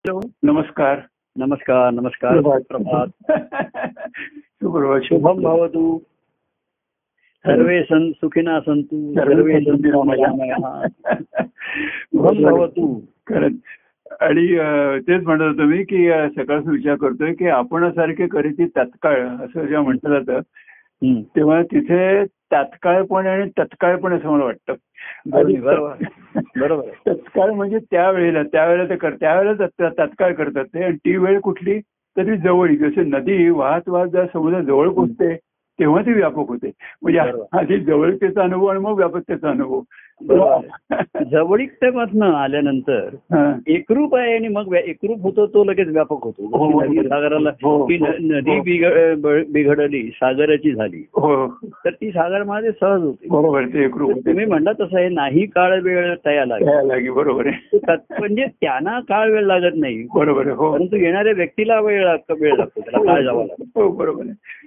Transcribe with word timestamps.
Hello. 0.00 0.20
नमस्कार. 0.42 1.00
नमस्कार 1.36 1.90
नमस्कार. 1.90 2.32
प्रभात. 2.32 2.60
प्रभात 2.68 3.06
सुप्रभात. 4.38 5.00
शुभम 5.04 5.42
भवतु 5.42 5.98
सर्वे 7.46 7.82
सन 7.82 8.10
सुखिना 8.10 8.60
संतु 8.60 9.14
सर्वे. 9.14 9.60
शुभम 12.04 12.42
भवतु 12.42 13.00
खरंच. 13.26 13.52
आणि 14.20 14.46
तेच 14.98 15.22
म्हणत 15.22 15.42
होतो 15.42 15.62
मी 15.62 15.84
की 15.84 16.08
सकाळचा 16.08 16.70
विचार 16.70 16.94
करतोय 16.94 17.34
की 17.34 17.46
आपण 17.46 17.90
सारखे 17.90 18.26
करीती 18.26 18.66
तत्काळ 18.66 19.26
असं 19.26 19.66
जेव्हा 19.66 19.82
म्हटलं 19.82 20.20
जातं. 20.20 20.40
तेव्हा 21.36 21.62
तिथे 21.62 22.24
तात्काळपणे 22.52 23.28
आणि 23.28 23.50
तत्काळपणे 23.58 24.16
असं 24.16 24.28
मला 24.28 24.44
वाटतं. 24.44 24.74
बरोबर. 26.56 26.82
तत्काळ 27.06 27.50
म्हणजे 27.50 27.78
त्यावेळेला 27.78 28.42
त्यावेळेला 28.42 28.88
ते 28.88 28.96
कर 28.96 29.10
त्यावेळेला 29.10 29.66
तत्- 29.66 29.98
तात्काळ 29.98 30.32
करतात 30.34 30.64
ते. 30.64 30.84
आणि 30.84 30.96
ती 30.96 31.16
वेळ 31.16 31.40
कुठली? 31.40 31.80
तर 32.16 32.34
जवळ 32.34 32.68
जसे 32.68 33.02
नदी 33.02 33.50
वाहत 33.50 33.88
वाहत 33.88 34.08
जर 34.08 34.24
समुद्र 34.32 34.60
जवळ 34.60 34.88
पोचते 34.88 35.38
तेव्हा 35.80 36.02
ती 36.02 36.12
व्यापक 36.12 36.48
होते. 36.48 36.70
म्हणजे. 37.02 37.18
आधी 37.52 37.76
जवळतेचा 37.78 38.42
अनुभव 38.42 38.66
आणि 38.66 38.80
मग 38.80 38.92
व्यापकतेचा 38.92 39.48
अनुभव. 39.48 39.80
बरोबर. 40.26 41.24
जवळीकतेमधनं 41.30 42.26
आल्यानंतर. 42.26 43.08
एकरूप 43.66 44.16
आहे 44.16 44.34
आणि 44.34 44.48
मग 44.48 44.74
एकरूप 44.84 45.22
होतो 45.22 45.46
तो 45.46 45.64
लगेच 45.64 45.88
व्यापक 45.88 46.24
होतो. 46.24 46.58
हो, 46.58 46.70
हो. 46.70 47.02
सागराला 47.02 47.50
हो, 47.62 47.88
नदी 48.20 48.60
बिघडली 49.52 50.02
सागराची 50.02 50.72
झाली. 50.72 50.96
हो. 50.96 51.58
तर 51.64 51.90
ती 51.90 52.10
सागरमध्ये 52.10 52.70
सहज 52.80 53.02
होते. 53.02 53.26
बरोबर 53.30 53.62
तुम्ही 54.26 54.46
म्हणला 54.46 54.72
तसं 54.72 54.98
आहे 54.98 55.08
नाही 55.08 55.46
काळ 55.46 55.80
वेळ 55.80 56.14
तया 56.26 56.44
लागेल. 56.44 56.68
लागे 56.68 57.10
बरोबर 57.10 57.46
म्हणजे 58.18 58.44
त्यांना 58.44 59.00
काळ 59.00 59.30
वेळ 59.30 59.42
लागत 59.42 59.72
नाही. 59.76 60.06
बरोबर 60.14 60.46
आहे 60.46 60.54
हो. 60.54 60.72
परंतु 60.72 60.96
येणाऱ्या 60.96 61.32
व्यक्तीला 61.32 61.80
वेळ 61.80 62.04
लाग- 62.04 62.36
वेळ 62.40 62.54
लागतो 62.54 62.80
त्याला 62.80 63.12
काळ 63.12 63.22
जावा 63.22 63.42
लागतो. 63.42 63.88
बरोबर 63.88 64.22
आहे. 64.26 64.59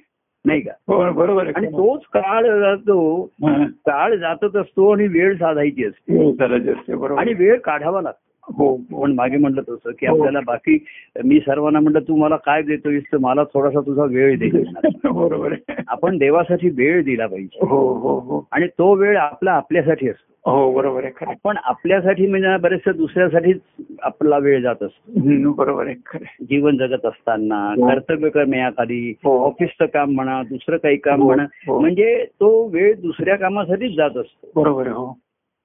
नाही 0.46 0.62
का? 0.62 0.72
हो 0.88 1.12
बरोबर 1.12 1.48
आणि 1.56 1.68
तोच 1.68 2.02
काळ 2.06 2.60
जातो. 2.60 3.30
काळ 3.70 4.16
जातच 4.16 4.56
असतो 4.56 4.94
आणि 4.94 5.08
वेळ 5.08 5.36
साधायची 5.36 5.86
असते. 5.86 6.18
हो, 6.18 7.16
आणि 7.16 7.34
वेळ 7.34 7.60
काढावा 7.60 8.02
लागतो. 8.02 8.33
हो. 8.50 8.76
पण 8.94 9.12
मागे 9.12 9.38
म्हटलं 9.38 9.62
तसं 9.62 9.92
की 9.92 10.06
हो. 10.06 10.16
आपल्याला 10.16 10.40
बाकी 10.46 10.78
मी 11.24 11.40
सर्वांना 11.40 11.80
म्हटलं 11.80 12.00
तू 12.00 12.16
मला 12.16 12.36
काय 12.36 12.62
देतोयस 12.62 13.04
तर 13.12 13.18
मला 13.18 13.44
थोडासा 13.44 13.82
तुझा 13.82 14.04
वेळ 14.06 14.38
दे 14.40 14.50
बरोबर 15.06 15.52
आहे 15.52 15.82
आपण 15.88 16.18
देवासाठी 16.18 16.70
वेळ 16.70 17.04
दिला 17.04 17.28
पाहिजे 17.28 17.66
हो 17.66 17.80
हो 17.94 18.20
हो 18.20 18.46
आणि 18.52 18.68
तो 18.68 18.94
वेळ 18.96 19.18
आपला 19.18 19.52
आपल्यासाठी 19.52 20.10
असतो 20.10 20.32
हो 20.46 20.72
बरोबर 20.74 21.04
आहे. 21.04 21.26
आपण 21.26 21.58
आपल्यासाठी 21.64 22.26
म्हणजे 22.28 22.56
बरेचशा 22.58 22.92
दुसऱ्यासाठीच 22.92 23.60
आपला 24.02 24.38
वेळ 24.38 24.62
जात 24.62 24.84
असतो 24.84 25.52
बरोबर 25.54 25.88
आहे. 25.88 26.24
जीवन 26.46 26.78
जगत 26.78 27.06
असताना 27.06 27.64
हो. 27.78 27.88
कर्तव्य 27.90 28.30
करण्याखाली 28.30 29.14
हो. 29.24 29.38
ऑफिसचं 29.46 29.86
काम 29.86 30.12
म्हणा 30.12 30.42
दुसरं 30.44 30.78
काही 30.78 30.98
काम 30.98 31.24
म्हणा. 31.24 31.46
म्हणजे 31.70 32.26
तो 32.40 32.52
वेळ 32.68 32.94
दुसऱ्या 33.02 33.36
कामासाठीच 33.36 33.96
जात 33.96 34.18
असतो 34.18 34.52
बरोबर 34.56 34.88
हो 34.88 35.06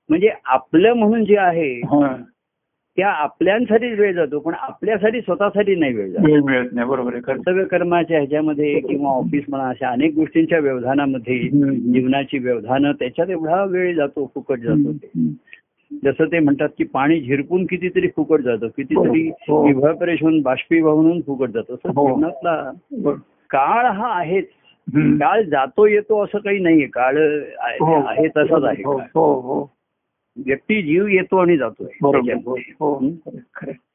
म्हणजे 0.09 0.31
आपलं 0.47 0.93
म्हणून 0.93 1.25
जे 1.25 1.37
आहे. 1.37 1.73
त्या 2.99 3.09
आपल्यांसाठीच 3.09 3.99
वेळ 3.99 4.13
जातो 4.15 4.39
पण 4.39 4.55
आपल्यासाठी 4.55 5.21
स्वतःसाठी 5.21 5.75
नाही 5.75 5.95
वेळ 5.95 6.11
जातो 6.11 6.47
मिळत 6.47 6.69
नाही 6.73 6.89
बरोबर 6.89 7.13
आहे 7.13 7.23
कर्तव्य 7.23 7.65
कर्माच्या 7.65 8.19
ह्याच्यामध्ये 8.19 8.81
किंवा 8.81 9.11
ऑफिस 9.11 9.45
म्हणा 9.49 9.69
अशा 9.69 9.89
अनेक 9.89 10.15
गोष्टींच्या 10.15 10.59
व्यवधानामध्ये. 10.59 11.39
जीवनाची 11.93 12.39
व्यवधानं 12.39 12.93
त्याच्यात 12.93 13.31
एवढा 13.31 13.65
वेळ 13.65 13.95
जातो 13.97 14.31
फुकट 14.35 14.59
जातो 14.59 14.93
ते. 14.93 15.29
जसं 16.05 16.25
ते 16.25 16.39
म्हणतात 16.39 16.69
की 16.79 16.85
पाणी 16.85 17.21
झिरपून 17.21 17.67
कितीतरी 17.67 18.09
फुकट 18.17 18.41
जातं 18.41 18.67
कितीतरी 18.67 19.29
हो. 19.49 19.69
इव्हॅपरेशन 19.69 20.41
बाष्पीभवनून 20.41 21.21
फुकट 21.21 21.49
जातं 21.49 21.75
असं 21.75 21.89
हो. 21.89 22.07
जीवनातला. 22.09 22.71
काळ 23.51 23.87
हा 23.87 24.13
आहेच. 24.13 24.47
काळ 24.95 25.43
जातो 25.43 25.87
येतो 25.87 26.25
असं 26.25 26.39
काही 26.39 26.59
नाहीये 26.59 26.87
काळ 26.87 27.17
आहे 27.59 27.79
हो. 27.81 28.27
तसाच 28.37 28.65
आहे 28.65 28.83
हो. 28.83 28.99
हो 29.15 29.41
हो 29.41 29.71
व्यक्ती 30.47 30.83
जीव 30.83 31.07
येतो 31.07 31.37
आणि 31.37 31.57
जातोय 31.57 31.87
हो. 32.03 32.57
हो 32.81 32.95
हं? 32.95 33.11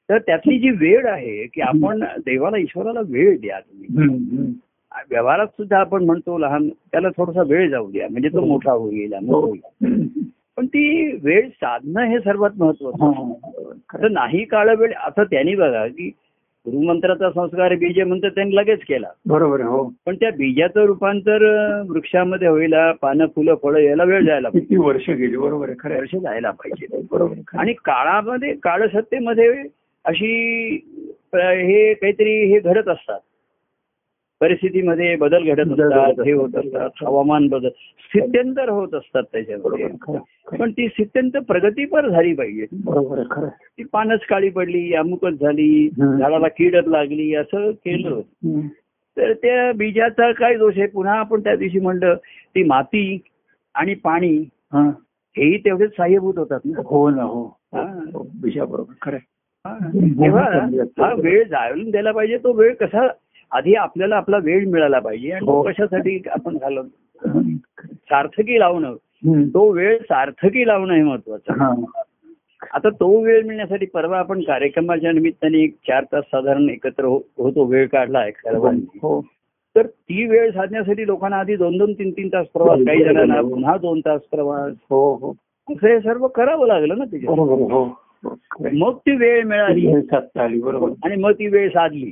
तर 0.09 0.17
त्यातली 0.17 0.59
जी 0.59 0.69
वेळ 0.69 1.05
आहे 1.05 1.45
की 1.45 1.61
आपण 1.61 2.03
देवाला 2.25 2.57
ईश्वराला 2.57 2.99
वेळ 3.09 3.37
द्या 3.39 3.59
तुम्ही. 3.59 4.53
व्यवहारात 5.09 5.47
सुद्धा 5.47 5.77
आपण 5.79 6.03
म्हणतो 6.05 6.37
लहान 6.37 6.69
त्याला 6.69 7.09
थोडासा 7.09 7.41
वेळ 7.41 7.69
जाऊ 7.69 7.91
द्या 7.91 8.07
म्हणजे 8.11 8.29
तो 8.29 8.39
हो. 8.39 8.45
मोठा 8.45 8.71
होईल 8.71 9.13
हो. 9.13 9.39
होईल 9.41 9.85
हम्म. 9.85 10.07
पण 10.57 10.65
ती 10.65 11.11
वेळ 11.23 11.49
साधणं 11.49 12.03
हे 12.03 12.19
सर्वात 12.19 12.51
महत्वाचं 12.57 13.05
हा, 13.05 14.07
नाही 14.11 14.43
काळ 14.45 14.75
वेळ 14.75 14.93
आता 14.93 15.23
त्यांनी 15.23 15.55
बघा 15.55 15.87
की 15.87 16.11
गुरुमंत्राचा 16.67 17.29
संस्कार 17.29 17.75
बीज 17.75 17.99
म्हणतात 17.99 18.31
त्यांनी 18.31 18.55
लगेच 18.55 18.79
केला. 18.79 19.07
बरोबर 19.25 19.61
हो. 19.61 19.93
पण 20.05 20.15
त्या 20.15 20.29
बीजाचं 20.31 20.85
रूपांतर 20.85 21.43
वृक्षामध्ये 21.89 22.47
व्हायला 22.47 22.91
पानं 22.91 23.25
फुलं 23.25 23.55
फळं 23.63 23.79
यायला 23.79 24.03
वेळ 24.03 24.25
जायला 24.25 24.49
पाहिजे. 24.49 24.67
किती 24.67 24.77
वर्ष 24.77 25.09
गेली 25.09 25.37
बरोबर 25.37 25.69
खरं. 25.79 25.97
वर्ष 25.97 26.15
जायला 26.15 26.51
पाहिजे. 26.51 27.01
बरोबर. 27.11 27.57
आणि 27.57 27.73
काळामध्ये 27.73 28.53
काळसत्तेमध्ये 28.63 29.63
अशी 30.05 30.31
हे 31.35 31.93
काहीतरी 31.93 32.45
हे 32.45 32.59
घडत 32.59 32.87
असतात. 32.87 33.19
परिस्थितीमध्ये 34.43 35.15
बदल 35.15 35.43
घडत 35.43 35.71
असतात 35.71 36.19
हे 36.25 36.31
होत 36.31 36.55
असतात. 36.55 36.89
हवामान 37.01 37.47
बदल 37.47 37.69
स्थित्यंतर 37.99 38.69
होत 38.69 38.93
असतात 38.93 39.23
त्याच्यामध्ये. 39.31 39.87
पण 40.59 40.71
ती 40.71 40.87
स्थित्यंतर 40.87 41.39
प्रगतीपर 41.39 42.09
झाली 42.09 42.33
पाहिजे. 42.33 42.65
ती 43.77 43.83
पानच 43.83 44.25
काळी 44.25 44.49
पडली 44.49 44.93
अमुकच 44.93 45.33
झाली. 45.33 45.89
झाडाला 45.99 46.47
कीडच 46.47 46.87
लागली 46.87 47.33
असं 47.35 47.71
केलं. 47.71 48.19
तर 49.17 49.33
त्या 49.33 49.71
बीजाचा 49.71 50.31
काय 50.31 50.57
दोष 50.57 50.77
आहे 50.77 50.87
पुन्हा 50.87 51.17
आपण 51.19 51.39
त्या 51.39 51.55
दिवशी 51.55 51.79
म्हणलं 51.79 52.15
ती 52.55 52.63
माती 52.63 53.19
आणि 53.75 53.93
पाणी 53.93 54.37
हा. 54.73 54.89
हेही 55.35 55.57
तेवढेच 55.57 55.91
सहाय्यभूत 55.97 56.37
होतात 56.37 56.59
ना 56.65 56.81
हो 56.85 57.09
ना 57.09 57.23
हो 57.23 57.43
हा. 57.73 57.81
हो, 58.13 58.27
विषया 58.43 58.65
बरोबर 58.65 58.93
खरं. 59.01 59.17
तेव्हा 59.65 60.43
हा 60.99 61.13
वेळ 61.13 61.43
जाळून 61.43 61.91
द्यायला 61.91 62.11
पाहिजे 62.11 62.37
तो 62.37 62.53
वेळ 62.53 62.73
कसा 62.73 63.07
आधी 63.53 63.73
आपल्याला 63.73 64.15
आपला 64.15 64.37
वेळ 64.37 64.67
मिळाला 64.67 64.99
पाहिजे 64.99 65.31
आणि 65.31 65.45
तो 65.45 65.51
हो. 65.51 65.61
कशासाठी 65.61 66.21
आपण 66.29 66.57
घालवतो. 66.57 67.41
सार्थकी 67.87 68.59
लावणं. 68.59 68.95
तो 69.47 69.71
वेळ 69.71 69.97
सार्थकी 69.97 70.67
लावणं 70.67 70.93
हे 70.93 71.03
महत्वाचं. 71.03 71.53
आता 72.73 72.89
तो 72.89 73.21
वेळ 73.23 73.43
मिळण्यासाठी 73.43 73.85
परवा 73.85 74.19
आपण 74.19 74.41
कार्यक्रमाच्या 74.41 75.11
निमित्ताने 75.11 75.57
एक 75.57 75.73
चार 75.73 76.03
तास 76.03 76.23
साधारण 76.23 76.69
एकत्र 76.69 77.05
हो- 77.05 77.43
होतो 77.43 77.63
वेळ 77.63 77.87
काढला 77.87 78.27
एक 78.27 78.37
सर्वांनी 78.37 78.99
हो. 79.01 79.21
तर 79.75 79.87
ती 79.87 80.25
वेळ 80.25 80.51
साधण्यासाठी 80.51 81.05
लोकांना 81.05 81.37
आधी 81.37 81.55
दोन 81.55 81.77
दोन 81.77 81.93
तीन 81.93 82.11
तीन 82.11 82.27
तास 82.27 82.47
प्रवास 82.47 82.79
काही 82.79 83.03
जणांना 83.03 83.41
पुन्हा 83.41 83.77
दोन 83.77 83.99
तास 83.99 84.21
प्रवास. 84.21 84.73
हो 84.89 85.13
हो. 85.13 85.33
असं 85.69 85.87
हे 85.87 85.99
सर्व 85.99 86.27
करावं 86.27 86.67
लागलं 86.67 86.97
ना 86.97 87.03
आहे. 87.03 88.77
मग 88.77 88.97
ती 88.97 89.11
वेळ 89.11 89.43
मिळाली. 89.43 89.87
आणि 91.05 91.15
मग 91.15 91.31
ती 91.31 91.47
वेळ 91.47 91.69
साधली. 91.69 92.11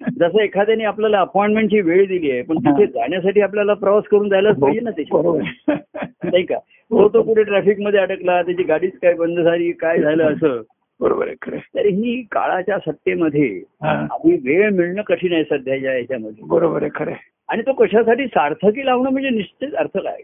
जसं 0.00 0.40
एखाद्याने 0.40 0.84
आपल्याला 0.84 1.20
अपॉइंटमेंटची 1.20 1.80
वेळ 1.80 2.06
दिली 2.06 2.30
आहे 2.30 2.42
पण 2.42 2.58
तिथे 2.58 2.86
जाण्यासाठी 2.86 3.40
आपल्याला 3.40 3.74
प्रवास 3.74 4.04
करून 4.04 4.28
जायलाच 4.28 4.58
पाहिजे 4.58 4.80
ना 4.80 4.90
त्याच्या 4.90 5.20
बरोबर 5.20 5.74
नाही 6.24 6.44
का 6.44 6.58
तो 6.90 7.08
तो 7.08 7.22
कुठे 7.22 7.42
ट्रॅफिकमध्ये 7.42 8.00
अडकला 8.00 8.40
त्याची 8.42 8.62
गाडीच 8.62 8.98
काय 9.02 9.14
बंद 9.14 9.40
झाली 9.40 9.70
काय 9.72 9.98
झालं 9.98 10.24
असं 10.24 10.60
बरोबर 11.00 11.26
आहे 11.26 11.34
खरं. 11.42 11.58
तर 11.74 11.86
ही 11.86 12.20
काळाच्या 12.32 12.78
सत्तेमध्ये 12.78 13.46
हा. 13.82 13.90
आधी 13.90 14.34
वेळ 14.44 14.70
मिळणं 14.70 15.02
कठीण 15.02 15.32
आहे 15.32 15.44
सध्याच्या 15.44 15.96
याच्यामध्ये 15.98 16.44
बरोबर 16.48 16.82
आहे 16.82 16.90
खरं. 16.94 17.12
आणि 17.48 17.62
तो 17.62 17.72
कशासाठी 17.72 18.26
सार्थकी 18.26 18.84
लावणं 18.86 19.10
म्हणजे 19.10 19.30
निश्चित 19.30 19.74
अर्थ 19.74 19.96
काय. 19.98 20.20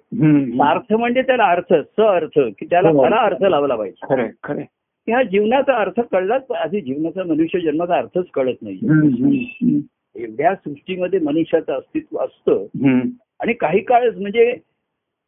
सार्थ 0.59 0.93
म्हणजे 0.93 1.23
त्याला 1.23 1.45
अर्थ 1.45 1.73
स 1.75 2.01
अर्थ 2.01 2.39
की 2.59 2.67
त्याला 2.67 2.89
हो. 2.89 3.05
खरा 3.05 3.21
अर्थ 3.21 3.43
लावला 3.43 3.77
पाहिजे 3.77 4.07
खरं 4.15 4.27
खरं. 4.45 4.63
ह्या 5.09 5.23
जीवनाचा 5.23 5.75
अर्थ 5.75 6.01
कळलाच 6.13 6.51
आधी 6.51 6.81
जीवनाचा 6.81 7.25
मनुष्य 7.25 7.61
जन्माचा 7.61 7.97
अर्थच 7.97 8.25
कळत 8.35 8.55
नाही. 8.63 8.79
एवढ्या 10.17 10.55
सृष्टीमध्ये 10.55 11.19
मनुष्याचं 11.19 11.73
अस्तित्व 11.73 12.19
असतं. 12.19 12.65
आणि 13.41 13.53
काही 13.53 13.81
काळ 13.81 14.11
म्हणजे 14.11 14.53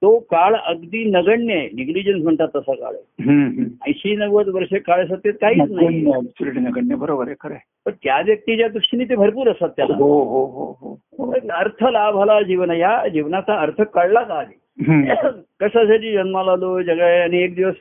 तो 0.02 0.19
काळ 0.19 0.54
अगदी 0.54 1.04
नगण्य 1.04 1.54
आहे 1.54 1.69
निग्लिजन्स 1.75 2.22
म्हणतात 2.22 2.48
तसा 2.56 2.75
काळ 2.75 2.94
आहे. 2.94 3.62
ऐंशी 3.86 4.16
नव्वद 4.16 4.48
वर्ष 4.48 4.75
काळ 4.86 5.06
सत्तेत 5.06 5.32
काहीच 5.40 5.70
नाही 5.70 6.00
नगण्य 6.60 6.94
बरोबर 6.94 7.26
आहे 7.26 7.34
खरं. 7.40 7.54
पण 7.86 7.92
त्या 8.02 8.20
व्यक्तीच्या 8.20 8.69
दृष्टीने 8.69 9.04
ते 9.04 9.14
भरपूर 9.14 9.48
असतात 9.48 9.69
त्याला 9.69 9.94
हो 9.96 10.22
हो 10.22 10.44
हो 10.46 10.76
हो. 10.81 11.31
अर्थ 11.50 11.84
लाभाला 11.84 12.42
जीवन 12.42 12.70
या 12.70 13.08
जीवनाचा 13.08 13.60
अर्थ 13.60 13.82
कळला 13.82 14.22
का 14.22 14.34
आधी. 14.34 14.54
कशासाठी 15.60 16.12
जन्माला 16.12 16.52
आलो 16.52 16.82
जगाय 16.82 17.20
आणि 17.20 17.42
एक 17.42 17.54
दिवस 17.54 17.74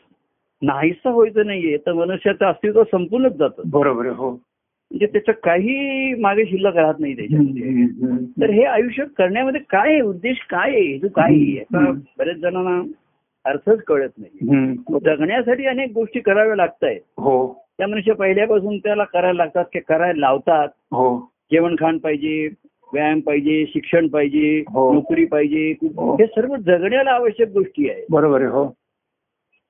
नाहीसा 0.61 1.09
व्हायचं 1.09 1.45
नाहीये. 1.45 1.77
तर 1.77 1.93
मनुष्याचं 1.93 2.45
अस्तित्व 2.45 2.83
संपूर्णच 2.83 3.33
जातं. 3.33 3.63
बरोबर 3.65 4.05
हो. 4.05 4.31
म्हणजे 4.91 5.05
त्याचं 5.05 5.31
काही 5.43 6.13
मागे 6.13 6.45
शिल्लक 6.45 6.75
राहत 6.75 6.93
नाही 6.99 7.15
त्याच्यामध्ये. 7.15 7.85
तर 8.41 8.49
हे 8.49 8.63
आयुष्य 8.63 9.03
करण्यामध्ये 9.17 9.61
काय 9.61 9.91
आहे? 9.91 10.01
उद्देश 10.01 10.37
काय 10.49 10.69
आहे? 10.69 10.81
हेतू 10.81 11.07
काय 11.07 11.33
आहे. 11.33 11.91
बऱ्याच 12.19 12.37
जणांना 12.37 12.81
अर्थच 13.45 13.83
कळत 13.83 14.09
नाही. 14.17 14.75
जगण्यासाठी 15.05 15.65
अनेक 15.65 15.91
गोष्टी 15.95 16.19
कराव्या 16.19 16.55
लागत 16.55 16.83
आहेत 16.83 16.99
हो. 17.17 17.65
त्या 17.77 17.87
मनुष्य 17.87 18.13
पहिल्यापासून 18.13 18.77
त्याला 18.77 19.03
करायला 19.03 19.43
लागतात 19.43 19.65
की 19.73 19.79
करायला 19.79 20.19
लावतात. 20.19 20.67
हो. 20.91 21.19
जेवण 21.51 21.75
खाण 21.79 21.97
पाहिजे 21.97 22.49
व्यायाम 22.93 23.19
पाहिजे 23.19 23.65
शिक्षण 23.67 24.07
पाहिजे 24.07 24.63
हो. 24.67 24.93
नोकरी 24.93 25.25
पाहिजे 25.25 25.73
हो. 25.83 26.15
हे 26.15 26.25
सर्व 26.25 26.55
जगण्याला 26.55 27.11
आवश्यक 27.11 27.49
गोष्टी 27.49 27.89
आहेत. 27.89 28.05
बरोबर 28.09 28.41
आहे 28.41 28.49
हो. 28.49 28.73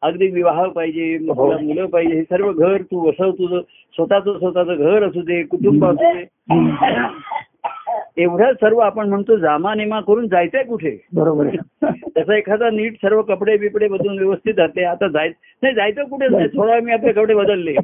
अगदी 0.02 0.28
विवाह 0.28 0.64
पाहिजे 0.64 1.18
तुला 1.18 1.58
मुलं 1.58 1.86
पाहिजे 1.86 2.16
हे 2.16 2.24
सर्व 2.24 2.52
घर 2.52 2.82
तू 2.82 3.08
वसव 3.08 3.32
तुझं 3.32 3.62
स्वतःचं 3.96 4.38
स्वतःचं 4.40 4.76
घर 4.76 5.04
असू 5.04 5.22
दे 5.22 5.42
कुटुंब 5.44 5.86
असू 5.86 6.14
दे. 6.14 6.26
एवढं 8.22 8.54
सर्व 8.54 8.78
आपण 8.78 9.10
म्हणतो 9.10 9.36
जामा 9.38 9.74
नेमा 9.76 10.00
करून 10.00 10.28
जायचंय 10.28 10.64
कुठे? 10.64 10.96
बरोबर 11.14 11.48
त्याचा 11.82 12.36
एखादा 12.38 12.70
नीट 12.70 12.96
सर्व 12.96 13.22
कपडे 13.22 13.58
बिपडे 13.58 13.88
बदलून 13.88 14.18
व्यवस्थित 14.18 14.54
जाते. 14.54 14.84
आता 14.84 15.08
जाय 15.08 15.30
नाही 15.64 15.74
जायचं 15.76 16.04
कुठे? 16.04 16.28
नाही 16.28 16.48
थोडा 16.48 16.74
वेळ 16.74 16.82
मी 16.82 16.92
आपले 16.92 17.12
कपडे 17.12 17.34
बदलले. 17.34 17.76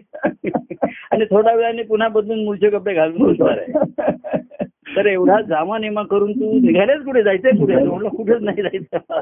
आणि 1.12 1.26
थोड्या 1.26 1.54
वेळाने 1.54 1.84
पुन्हा 1.84 2.08
बदलून 2.08 2.44
मूळचे 2.46 2.70
कपडे 2.70 2.94
घालून 2.94 3.34
बसणार 3.34 3.58
आहे. 3.58 3.72
तर 4.96 5.06
एवढा 5.06 5.40
जामा 5.42 5.78
नेमा 5.78 6.02
करून 6.04 6.32
तू 6.32 6.52
निघायलाच 6.60 7.04
कुठे? 7.04 7.22
जायचंय 7.24 7.52
कुठे? 7.52 7.76
म्हणलं 7.76 8.10
कुठेच 8.10 8.42
नाही 8.42 8.62
जायचं 8.62 9.20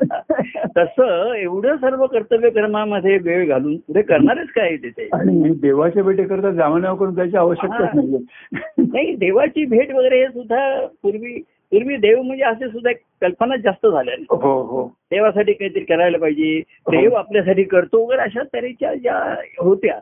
तसं 0.78 1.34
एवढं 1.34 1.76
सर्व 1.76 2.06
कर्तव्य 2.06 2.50
कर्मामध्ये 2.50 3.18
वेळ 3.18 3.48
घालून 3.48 3.76
पुढे 3.78 4.02
करणारच 4.02 4.48
काय 4.48 4.76
तिथे? 4.76 5.08
आणि 5.14 5.50
देवाच्या 5.62 6.04
भेटी 6.04 6.24
करता 6.24 6.52
जामनाव 6.52 6.96
करून 6.96 7.16
जायची 7.16 7.38
आवश्यकताच 7.38 7.82
हा. 7.82 7.90
नाहीये. 7.94 8.20
नाही 8.94 9.16
देवाची 9.16 9.66
भेट 9.66 9.92
वगैरे 9.92 10.22
हे 10.22 10.28
सुद्धा 10.28 10.86
पूर्वी 11.04 11.42
पूर्वी 11.72 11.96
देव 11.98 12.22
म्हणजे 12.22 12.44
असे 12.44 12.68
सुद्धा 12.68 12.92
कल्पना 13.22 13.56
जास्त 13.56 13.88
झाल्या 13.88 14.16
हो 14.32 14.62
हो. 14.62 14.84
देवासाठी 15.12 15.54
काहीतरी 15.54 15.84
करायला 15.84 16.18
पाहिजे 16.18 16.60
देव 16.92 17.14
आपल्यासाठी 17.14 17.64
करतो 17.64 18.04
वगैरे 18.06 18.22
अशा 18.22 18.44
तऱ्हेच्या 18.54 18.94
ज्या 18.94 19.20
होत्या. 19.60 19.96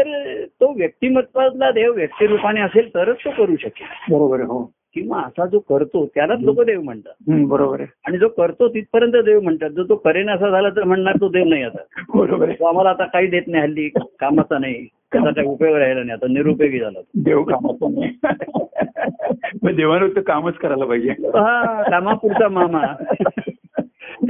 तर 0.00 0.44
तो 0.44 0.72
व्यक्तिमत्वातला 0.72 1.70
देव 1.70 1.92
व्यक्तिरूपाने 1.94 2.60
असेल 2.60 2.88
तरच 2.88 3.16
तो 3.16 3.30
करू 3.30 3.56
शकेल. 3.56 4.14
बरोबर 4.14 4.40
हो. 4.40 4.72
किंवा 4.94 5.20
असा 5.20 5.46
जो 5.46 5.58
करतो 5.58 6.06
त्यालाच 6.06 6.38
लोक 6.40 6.62
देव 6.62 6.80
म्हणतात. 6.80 7.12
बरोबर 7.28 7.80
आहे. 7.80 7.88
आणि 8.06 8.18
जो 8.18 8.28
करतो 8.28 8.68
तिथपर्यंत 8.68 9.12
देव 9.12 9.40
म्हणतात. 9.40 9.70
जो 9.70 9.84
तो 9.84 9.94
करेन 9.94 10.30
असा 10.30 10.50
झाला 10.50 10.68
तर 10.68 10.84
म्हणणार 10.84 11.14
तो 11.20 11.28
देव 11.28 11.44
नाही 11.44 11.62
आता. 11.62 12.02
बरोबर 12.14 12.52
तो 12.52 12.64
आम्हाला 12.64 12.90
आता 12.90 13.04
काही 13.04 13.26
देत 13.26 13.42
नाही 13.46 13.62
हल्ली 13.62 13.88
कामाचा 13.98 14.58
नाही. 14.58 14.86
त्याचा 15.12 15.30
काही 15.30 15.48
उपयोग 15.48 15.76
राहिला 15.76 16.00
नाही 16.00 16.10
आता 16.10 16.26
निरुपयोगी 16.26 16.78
झाला. 16.78 17.00
देव 17.14 17.42
कामाचा 17.42 17.86
नाही. 17.90 18.12
देवानं 19.76 20.08
तर 20.08 20.20
कामच 20.20 20.54
करायला 20.54 20.84
पाहिजे. 20.84 21.10
हा 21.10 21.82
कामापुरता 21.82 22.48
मामा. 22.48 22.82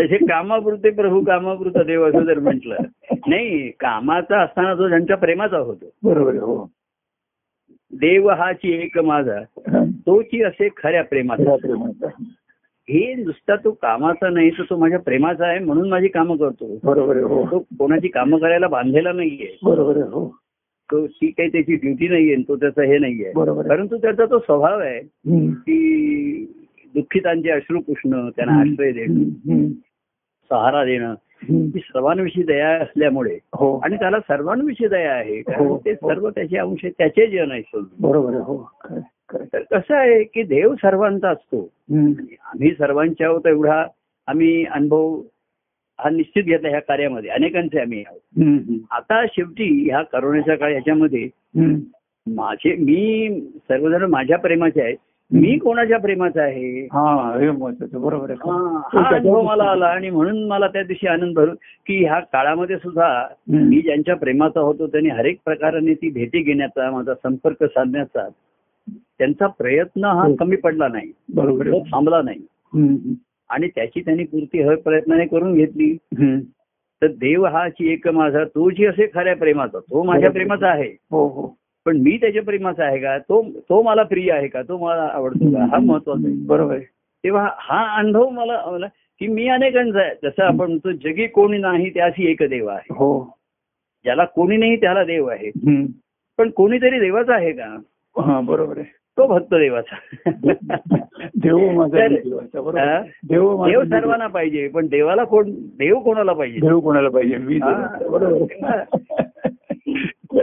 तसे 0.00 0.16
कामापुरते 0.16 0.90
प्रभू 0.90 1.24
कामापुरता 1.24 1.82
देव 1.82 2.08
असं 2.08 2.20
जर 2.20 2.38
म्हटलं 2.38 2.76
नाही 3.26 3.70
कामाचा 3.70 4.40
असताना 4.40 4.74
जो 4.74 4.88
ज्यांच्या 4.88 5.16
प्रेमाचा 5.16 5.58
होतो. 5.58 5.90
बरोबर 6.02 6.34
हो. 6.34 6.70
देव 7.92 8.28
हाची 8.28 8.72
एक 8.72 8.98
माझा 8.98 9.40
तोची 10.06 10.42
असे 10.42 10.68
खऱ्या 10.76 11.04
प्रेमाचा. 11.04 11.56
म्हणतात. 11.78 12.08
हे 12.88 13.14
नुसता 13.14 13.56
तो 13.56 13.70
कामाचा 13.70 14.28
नाही 14.28 14.50
तर 14.50 14.62
तो 14.70 14.76
माझ्या 14.76 14.98
प्रेमाचा 14.98 15.46
आहे 15.46 15.58
म्हणून 15.58 15.88
माझी 15.88 16.08
कामं 16.08 16.36
करतो. 16.36 16.78
बरोबर 16.84 17.16
हो. 17.16 17.46
तो 17.46 17.58
कोणाची 17.58 18.08
कामं 18.08 18.38
करायला 18.38 18.68
बांधलेला 18.68 19.12
नाहीये. 19.12 19.58
बरोबर 19.62 19.96
हो. 19.96 20.36
तो 20.92 21.06
ती 21.06 21.30
काही 21.30 21.48
त्याची 21.48 21.76
ड्युटी 21.76 22.08
नाहीये 22.08 22.36
तो 22.36 22.56
त्याचं 22.56 22.82
हे 22.82 22.98
नाहीये. 22.98 23.32
परंतु 23.68 23.96
त्याचा 23.96 24.24
तो 24.24 24.38
स्वभाव 24.38 24.78
आहे. 24.78 25.00
की 25.50 26.52
दुःखितांचे 26.94 27.50
अश्रू 27.50 27.80
पुसणं 27.80 28.28
त्यांना 28.36 28.60
आश्रय 28.60 28.92
देणं. 28.92 29.68
सहारा 30.50 30.84
देणं 30.84 31.14
ही 31.42 31.80
सर्वांविषयी 31.80 32.42
दया 32.42 32.68
असल्यामुळे 32.68 33.38
हो 33.54 33.78
आणि 33.78 33.96
त्याला 33.96 34.20
सर्वांविषयी 34.20 34.88
दया 34.88 35.12
आहे 35.12 35.40
कारण 35.42 35.66
हो. 35.66 35.76
ते 35.84 35.94
सर्व 35.94 36.28
त्याचे 36.30 36.56
अंश 36.56 36.86
त्याचे 36.98 37.26
जन 37.26 37.50
आहे. 37.50 37.62
बरोबर 38.00 38.34
हो. 38.34 38.62
तर 39.32 39.62
कसं 39.62 39.94
आहे 39.94 40.22
की 40.24 40.42
देव 40.42 40.74
सर्वांचा 40.74 41.30
असतो. 41.30 41.60
आम्ही 41.90 42.70
सर्वांच्या 42.70 43.26
आहोत 43.26 43.46
एवढा 43.46 43.84
आम्ही 44.26 44.64
अनुभव 44.64 45.20
हा 45.98 46.10
निश्चित 46.10 46.44
घेतला 46.44 46.68
ह्या 46.68 46.80
कार्यामध्ये 46.80 47.30
अनेकांचे 47.30 47.80
आम्ही 47.80 48.04
आहोत. 48.06 48.78
आता 48.90 49.24
शेवटी 49.26 49.88
ह्या 49.90 50.02
करोनाच्या 50.02 50.56
काळ 50.56 50.70
ह्याच्यामध्ये. 50.70 51.28
माझे 52.26 52.74
मी 52.74 53.40
सर्वजण 53.58 54.04
माझ्या 54.04 54.38
प्रेमाचे 54.38 54.82
आहेत 54.82 54.96
मी 55.32 55.58
कोणाच्या 55.58 55.98
प्रेमाचा 55.98 56.42
आहे? 56.42 56.80
हा 56.92 57.38
हे 57.40 57.50
बरोबर 57.50 58.30
आहे. 58.30 58.50
हा 58.50 58.80
हा 58.94 59.16
अनुभव 59.16 59.42
मला 59.42 59.64
आला 59.64 59.86
आणि 59.86 60.10
म्हणून 60.10 60.42
मला 60.48 60.66
त्या 60.66 60.82
दिवशी 60.82 61.06
आनंद 61.06 61.34
भरून 61.36 61.54
की 61.86 62.04
ह्या 62.04 62.18
काळामध्ये 62.20 62.76
सुद्धा. 62.76 63.26
मी 63.48 63.80
ज्यांच्या 63.80 64.16
प्रेमाचा 64.16 64.60
होतो 64.60 64.86
त्यांनी 64.86 65.08
हरेक 65.08 65.38
प्रकाराने 65.44 65.94
ती 65.94 66.10
भेटी 66.10 66.42
घेण्याचा 66.42 66.90
माझा 66.90 67.14
संपर्क 67.14 67.64
साधण्याचा 67.64 68.28
त्यांचा 68.88 69.46
प्रयत्न 69.46 70.04
हा 70.04 70.26
हो. 70.26 70.34
कमी 70.34 70.56
पडला 70.56 70.88
नाही. 70.88 71.12
बरोबर 71.34 71.66
तो 71.66 71.82
थांबला 71.84 72.22
नाही. 72.22 73.14
आणि 73.50 73.68
त्याची 73.68 74.00
त्यांनी 74.00 74.24
पूर्ती 74.24 74.62
हर 74.62 74.74
प्रयत्नाने 74.74 75.26
करून 75.26 75.54
घेतली. 75.54 75.96
तर 77.02 77.06
देव 77.06 77.44
हाची 77.44 77.92
एक 77.92 78.08
माझा 78.08 78.44
तोची 78.44 78.86
असे 78.86 79.06
खऱ्या 79.14 79.36
प्रेमाचा 79.36 79.78
तो 79.78 80.02
माझ्या 80.02 80.30
प्रेमाचा 80.30 80.68
आहे. 80.68 80.96
हो 81.10 81.26
हो. 81.28 81.59
पण 81.84 81.96
मी 81.96 82.16
त्याच्या 82.16 82.42
प्रेमाचा 82.42 82.84
आहे 82.84 82.98
का? 82.98 83.18
तो 83.18 83.46
तो 83.68 83.82
मला 83.82 84.02
प्रिय 84.02 84.32
आहे 84.32 84.48
का? 84.48 84.62
तो 84.62 84.78
मला 84.78 85.10
आवडतो 85.12 85.50
का? 85.50 85.64
हा 85.64 85.78
महत्त्वाचा 85.78 86.28
आहे. 86.28 86.46
बरोबर 86.46 86.74
आहे. 86.74 86.84
तेव्हा 87.24 87.48
हा 87.58 87.96
अनुभव 87.96 88.28
मला 88.28 88.86
की 89.18 89.26
मी 89.26 89.48
अनेकांचा 89.48 90.00
आहे. 90.00 90.14
जसं 90.22 90.42
आपण 90.42 90.66
म्हणतो 90.66 90.90
जगी 90.92 91.26
कोणी 91.26 91.58
नाही 91.58 91.90
त्याशी 91.90 92.30
एक 92.30 92.42
देव 92.42 92.66
आहे. 92.66 92.94
हो. 92.94 93.36
ज्याला 94.04 94.24
कोणी 94.24 94.56
नाही 94.56 94.76
त्याला 94.76 95.04
देव 95.04 95.26
आहे. 95.26 95.50
पण 96.38 96.50
कोणीतरी 96.50 97.00
देवाचा 97.00 97.34
आहे 97.34 97.52
का? 97.52 97.76
हा 98.20 98.40
बरोबर 98.40 98.78
आहे. 98.78 98.86
तो 99.18 99.26
भक्त 99.26 99.54
देवाचा. 99.54 99.96
देव. 101.42 101.84
देव 101.84 103.64
देव 103.64 103.82
सर्वांना 103.82 104.26
पाहिजे 104.26 104.68
पण 104.68 104.86
देवाला 104.86 105.24
कोण 105.24 105.50
देव 105.54 105.98
कोणाला 105.98 106.32
पाहिजे? 106.32 106.60
देव 106.60 106.80
कोणाला 106.80 107.08
पाहिजे? 107.08 107.36
मी. 107.36 107.58
बरोबर 108.08 108.44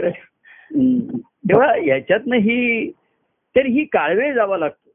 तेव्हा 1.44 1.72
याच्यातनं 1.86 2.36
ही 2.36 2.90
तर 3.56 3.66
ही 3.66 3.84
काळवेळ 3.84 4.34
जावा 4.34 4.58
लागतो. 4.58 4.90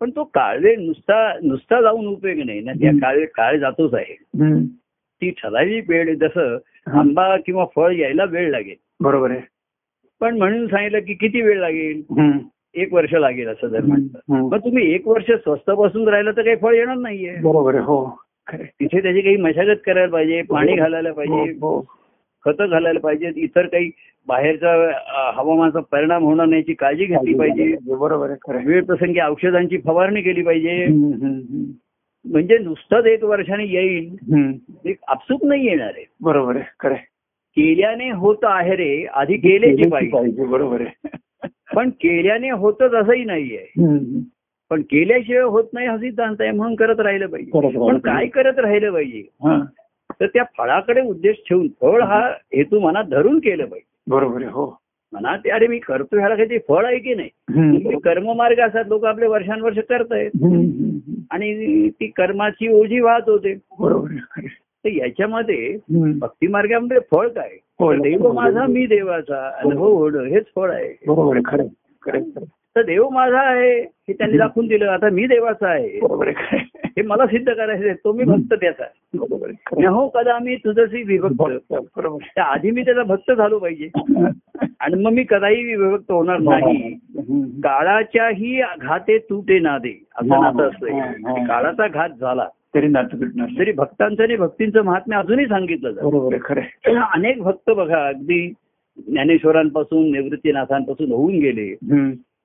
पण 0.00 0.10
तो 0.10 0.24
काळवेळ 0.24 0.78
नुसता 0.80 1.16
नुसता 1.42 1.80
जाऊन 1.82 2.06
उपयोग 2.06 2.38
नाही 2.46 2.60
ना 2.60 2.72
त्या. 2.72 2.90
काळवेळ 3.02 3.26
काळ 3.34 3.56
जातोच 3.58 3.94
आहे. 3.94 4.14
ती 5.22 5.30
ठराविक 5.30 5.90
वेळ 5.90 6.14
जसं 6.14 6.56
हा. 6.86 6.98
आंबा 7.00 7.36
किंवा 7.36 7.64
फळ 7.76 7.92
यायला 7.92 8.24
वेळ 8.24 8.50
लागेल 8.50 8.76
बरोबर 9.00 9.30
आहे 9.30 9.40
पण 10.20 10.36
म्हणून 10.38 10.66
सांगितलं 10.66 10.98
की 10.98 11.14
किती 11.14 11.40
वेळ 11.42 11.58
लागेल. 11.60 12.02
एक 12.74 12.92
वर्ष 12.94 13.12
लागेल 13.14 13.48
असं 13.48 13.68
जर 13.68 13.84
म्हटलं. 13.84 14.34
मग 14.42 14.58
तुम्ही 14.58 14.84
एक 14.94 15.06
वर्ष 15.08 15.30
स्वस्त 15.32 15.70
बसून 15.70 16.08
राहिलं 16.08 16.30
तर 16.36 16.42
काही 16.42 16.56
फळ 16.56 16.74
येणार 16.74 16.96
नाहीये 16.96 17.34
बरोबर 17.42 17.78
हो. 17.80 18.04
तिथे 18.52 19.00
त्याची 19.02 19.20
काही 19.20 19.36
मशागत 19.36 19.76
करायला 19.86 20.12
पाहिजे 20.12 20.42
पाणी 20.42 20.74
घालायला 20.76 21.12
पाहिजे 21.12 21.34
हो, 21.34 21.68
हो. 21.68 21.80
खतं 22.44 22.68
घालायला 22.70 22.98
पाहिजेत 23.00 23.32
इतर 23.36 23.66
काही 23.66 23.90
बाहेरचा 24.28 24.70
हवामानाचा 25.36 25.80
परिणाम 25.92 26.24
होणार 26.24 26.46
नाही 26.46 26.60
याची 26.60 26.74
काळजी 26.74 27.04
घेतली 27.04 27.34
पाहिजे 27.34 27.74
बरोबर. 27.96 28.32
वेळ 28.66 28.82
प्रसंगी 28.84 29.20
औषधांची 29.20 29.78
फवारणी 29.84 30.22
केली 30.22 30.42
पाहिजे. 30.42 30.86
म्हणजे 32.24 32.58
नुसतंच 32.58 33.06
एक 33.06 33.24
वर्षाने 33.24 33.64
येईल 33.64 34.94
आपसूक 35.08 35.44
नाही 35.44 35.66
येणार 35.66 35.92
आहे 35.96 36.04
बरोबर 36.20 36.56
आहे. 36.56 36.96
केल्याने 37.56 38.10
होत 38.10 38.44
आहे 38.44 38.74
रे 38.76 39.04
आधी 39.14 39.36
केलेची 39.36 39.88
पाहिजे 39.90 40.10
पाहिजे 40.12 40.44
बरोबर 40.44 40.80
आहे 40.80 41.08
पण 41.74 41.90
केल्याने 41.90 42.50
होतच 42.50 42.94
असंही 42.94 43.24
नाहीये. 43.24 43.64
पण 44.70 44.82
केल्याशिवाय 44.82 45.42
होत 45.42 45.64
नाही 45.72 45.86
हा 45.86 45.96
सिद्धांत 45.98 46.40
आहे 46.40 46.50
म्हणून 46.50 46.74
करत 46.74 47.00
राहिलं 47.00 47.26
पाहिजे 47.26 47.50
पण. 47.78 47.98
काय 47.98 48.26
करत 48.26 48.58
राहिलं 48.58 48.92
पाहिजे. 48.92 49.22
तर 50.20 50.26
त्या 50.26 50.44
फळाकडे 50.58 51.00
उद्देश 51.00 51.36
ठेवून 51.48 51.68
फळ 51.80 52.02
हा 52.02 52.20
हेतू 52.54 52.80
मनात 52.80 53.04
धरून 53.04 53.38
केलं 53.38 53.64
पाहिजे 53.64 53.94
बरोबर 54.08 54.42
आहे 54.42 54.50
हो. 54.50 54.78
मनात 55.12 55.38
ते, 55.38 55.50
अरे 55.50 55.66
मी 55.66 55.78
करतो 55.78 56.18
ह्याला 56.18 56.34
काही 56.34 56.58
फळ 56.68 56.86
आहे 56.86 56.98
की 56.98 57.14
नाही? 57.14 57.28
कर्ममार्ग 58.04 58.60
असतात 58.60 58.84
लोक 58.88 59.04
आपले 59.04 59.26
वर्षानुवर्ष 59.26 59.78
करतायत. 59.78 60.30
आणि 61.30 61.88
ती 61.88 62.06
कर्माची 62.06 62.68
ओझी 62.68 63.00
वाहत 63.00 63.28
होते. 63.28 63.54
बरोबर. 63.78 64.08
तर 64.84 64.88
याच्यामध्ये. 64.88 65.76
भक्ती 66.18 66.46
मार्गामध्ये 66.46 66.96
फळ 67.10 67.28
काय? 67.28 67.50
देव 67.96 68.32
माझा 68.32 68.66
मी 68.66 68.86
देवाचा. 68.86 69.52
अनुभव 69.64 69.92
होणं 69.92 70.24
हेच 70.24 70.44
फळ 70.56 70.70
खरं 72.02 72.18
आहे. 72.18 72.44
तर 72.76 72.82
देव 72.82 73.08
माझा 73.08 73.40
आहे 73.40 73.80
हे 73.80 74.12
त्यांनी 74.12 74.38
दाखवून 74.38 74.66
दिलं. 74.66 74.86
आता 74.86 75.10
मी 75.10 75.26
देवाचा 75.26 75.68
आहे. 75.68 75.98
हे 76.96 77.02
मला 77.02 77.26
सिद्ध 77.26 77.52
करायचं 77.52 77.92
तो 78.04 78.12
मी 78.12 78.24
भक्त 78.24 78.54
त्याचा 78.54 78.82
आहे. 78.84 79.18
बरोबर 79.18 79.46
आहे 79.48 79.54
खरं 79.66 79.78
आहे. 79.78 79.94
हो 79.94 80.06
कदा 80.08 80.38
मी 80.38 80.54
तुझशी 80.56 81.02
विभक्त 81.02 81.34
बरोबर 81.94 82.24
त्या 82.34 82.44
आधी 82.44 82.70
मी 82.70 82.82
त्याचा 82.82 83.02
भक्त 83.02 83.32
झालो 83.32 83.58
पाहिजे. 83.58 83.88
आणि 84.80 85.02
मग 85.02 85.12
मी 85.12 85.24
कदाही 85.24 85.74
विभक्त 85.74 86.10
होणार 86.10 86.38
नाही 86.38 86.92
हम्म. 86.92 87.42
काळाच्याही 87.60 88.60
घाते 88.80 89.18
तुटे 89.18 89.58
नादे 89.58 89.94
असं 90.14 90.34
हा, 90.34 90.40
नातं 90.40 90.62
हा, 90.62 90.68
असतंय 90.68 90.92
हा, 90.92 91.06
हा. 91.30 91.44
काळाचा 91.46 91.86
घात 91.88 92.18
झाला 92.20 92.48
तरी 92.74 92.88
नातं 92.88 93.28
नाही. 93.36 93.58
तरी 93.58 93.72
भक्तांचं 93.72 94.22
आणि 94.22 94.36
भक्तींचं 94.36 94.82
महात्म्य 94.82 95.16
अजूनही 95.18 95.46
सांगितलं 95.46 95.90
जातं 95.90 96.36
खरं. 96.40 97.00
अनेक 97.14 97.42
भक्त 97.42 97.70
बघा 97.70 98.06
अगदी 98.08 98.46
ज्ञानेश्वरांपासून 99.08 100.10
निवृत्तीनाथांपासून 100.12 101.10
होऊन 101.12 101.38
गेले. 101.38 101.72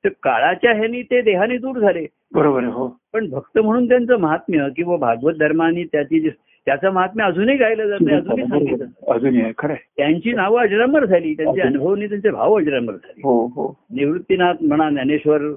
तर 0.03 0.09
काळाच्या 0.23 0.73
ह्यानी 0.73 1.01
ते 1.01 1.21
देहाने 1.21 1.57
दूर 1.57 1.79
झाले 1.79 2.05
बरोबर 2.33 2.63
हो 2.63 2.87
पण 3.13 3.29
भक्त 3.29 3.59
म्हणून 3.59 3.87
त्यांचं 3.89 4.19
महात्म्य 4.19 4.67
किंवा 4.75 4.95
भागवत 4.97 5.33
धर्माने 5.33 5.83
त्याची 5.83 6.29
त्याचं 6.67 6.91
महात्म्य 6.91 7.25
अजूनही 7.25 7.55
गायलं 7.57 7.87
जातं 7.87 8.15
अजूनही 8.15 8.45
सांगितलं 8.47 9.51
खरं. 9.57 9.73
त्यांची 9.97 10.31
नावं 10.33 10.61
अजरामर 10.61 11.05
झाली 11.05 11.33
त्यांचे. 11.33 11.61
अनुभवनी 11.61 12.07
त्यांचे 12.07 12.29
भाव 12.29 12.57
अजरामर 12.57 12.93
झाले 12.93 13.21
हो 13.23 13.33
हो 13.55 13.67
निवृत्तीनाथ 13.91 14.61
म्हणा 14.61 14.89
ज्ञानेश्वर 14.89 15.47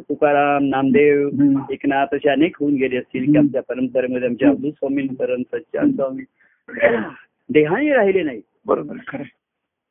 तुकाराम 0.00 0.64
नामदेव. 0.64 1.28
एकनाथ 1.72 2.14
असे 2.14 2.28
अनेक 2.30 2.56
होऊन 2.60 2.74
गेले 2.74 2.96
असतील 2.96 3.30
की. 3.32 3.38
आमच्या 3.38 3.62
परंपरेमध्ये 3.68 4.28
आमचे 4.28 4.46
अब्दुल 4.46 4.70
स्वामी 4.70 5.06
परम 5.18 5.42
सच्चान 5.52 5.92
स्वामी 5.92 6.24
देहाने 7.50 7.92
राहिले 7.94 8.22
नाही 8.22 8.40
बरोबर 8.66 8.96
खरं. 9.08 9.22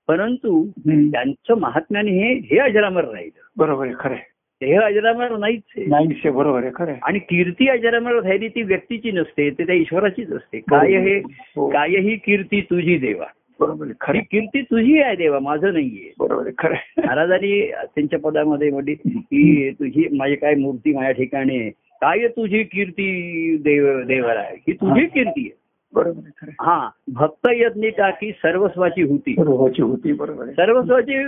परंतु. 0.08 0.64
त्यांचं 0.88 1.60
महात्म्याने 1.60 2.12
हे 2.12 2.34
हे 2.52 2.58
अजरामर 2.60 3.06
राहिलं 3.06 3.40
बरोबर 3.58 3.86
आहे 3.86 3.96
खरं. 4.00 4.16
देह 4.62 4.80
अजरामर 4.82 5.36
नाहीच. 5.38 5.62
नाहीच 5.88 6.26
बरोबर 6.26 6.64
आहे 6.64 6.72
खरं. 6.76 6.96
आणि 7.04 7.20
कीर्ती 7.20 7.68
अजरामर 7.68 8.20
राहिली 8.24 8.48
ती 8.48 8.62
व्यक्तीची 8.64 9.12
नसते 9.12 9.50
ते 9.50 9.66
त्या 9.66 9.76
ईश्वराचीच 9.76 10.32
असते 10.32 10.60
काय 10.70 10.96
हे 10.98 11.18
हो. 11.56 11.70
काय 11.70 11.98
ही 12.00 12.16
कीर्ती 12.26 12.62
तुझी 12.62 12.98
देवा 12.98 13.26
बरोबर 13.60 13.88
खरं 14.02 14.18
ही. 14.18 14.22
कीर्ती 14.32 14.62
तुझी 14.62 15.00
आहे 15.02 15.16
देवा 15.16 15.40
माझं 15.40 15.74
नाहीये 15.74 16.12
बरोबर 16.20 16.46
आहे 16.46 16.54
खरं. 16.58 16.76
महाराजांनी 16.98 17.62
त्यांच्या 17.72 18.20
पदामध्ये 18.20 18.70
म्हटली 18.72 18.94
की 18.96 19.70
तुझी 19.72 20.08
माझी 20.18 20.36
काय 20.36 20.56
मूर्ती 20.56 20.94
माझ्या 20.94 21.12
ठिकाणी 21.12 21.58
आहे. 21.60 21.70
काय 22.02 22.28
तुझी 22.28 22.64
कीर्ती 22.64 23.58
देव 23.64 24.02
देवर 24.04 24.38
आहे 24.38 24.56
ही 24.68 24.74
तुझी 24.74 25.06
कीर्ती 25.06 25.42
आहे 25.42 25.60
बरोबर 25.96 26.22
आहे 26.26 26.40
आहे. 26.44 26.56
हा 26.60 26.90
भक्त 27.14 27.48
यज्ञी 27.52 27.90
टाकी 27.90 28.32
सर्वस्वाची 28.32 29.02
होती. 29.02 29.34
सर्वाची 29.34 29.82
होती 29.82 30.14
बरोबर 30.14 30.44
आहे. 30.44 30.52
सर्वस्वाची 30.52 31.24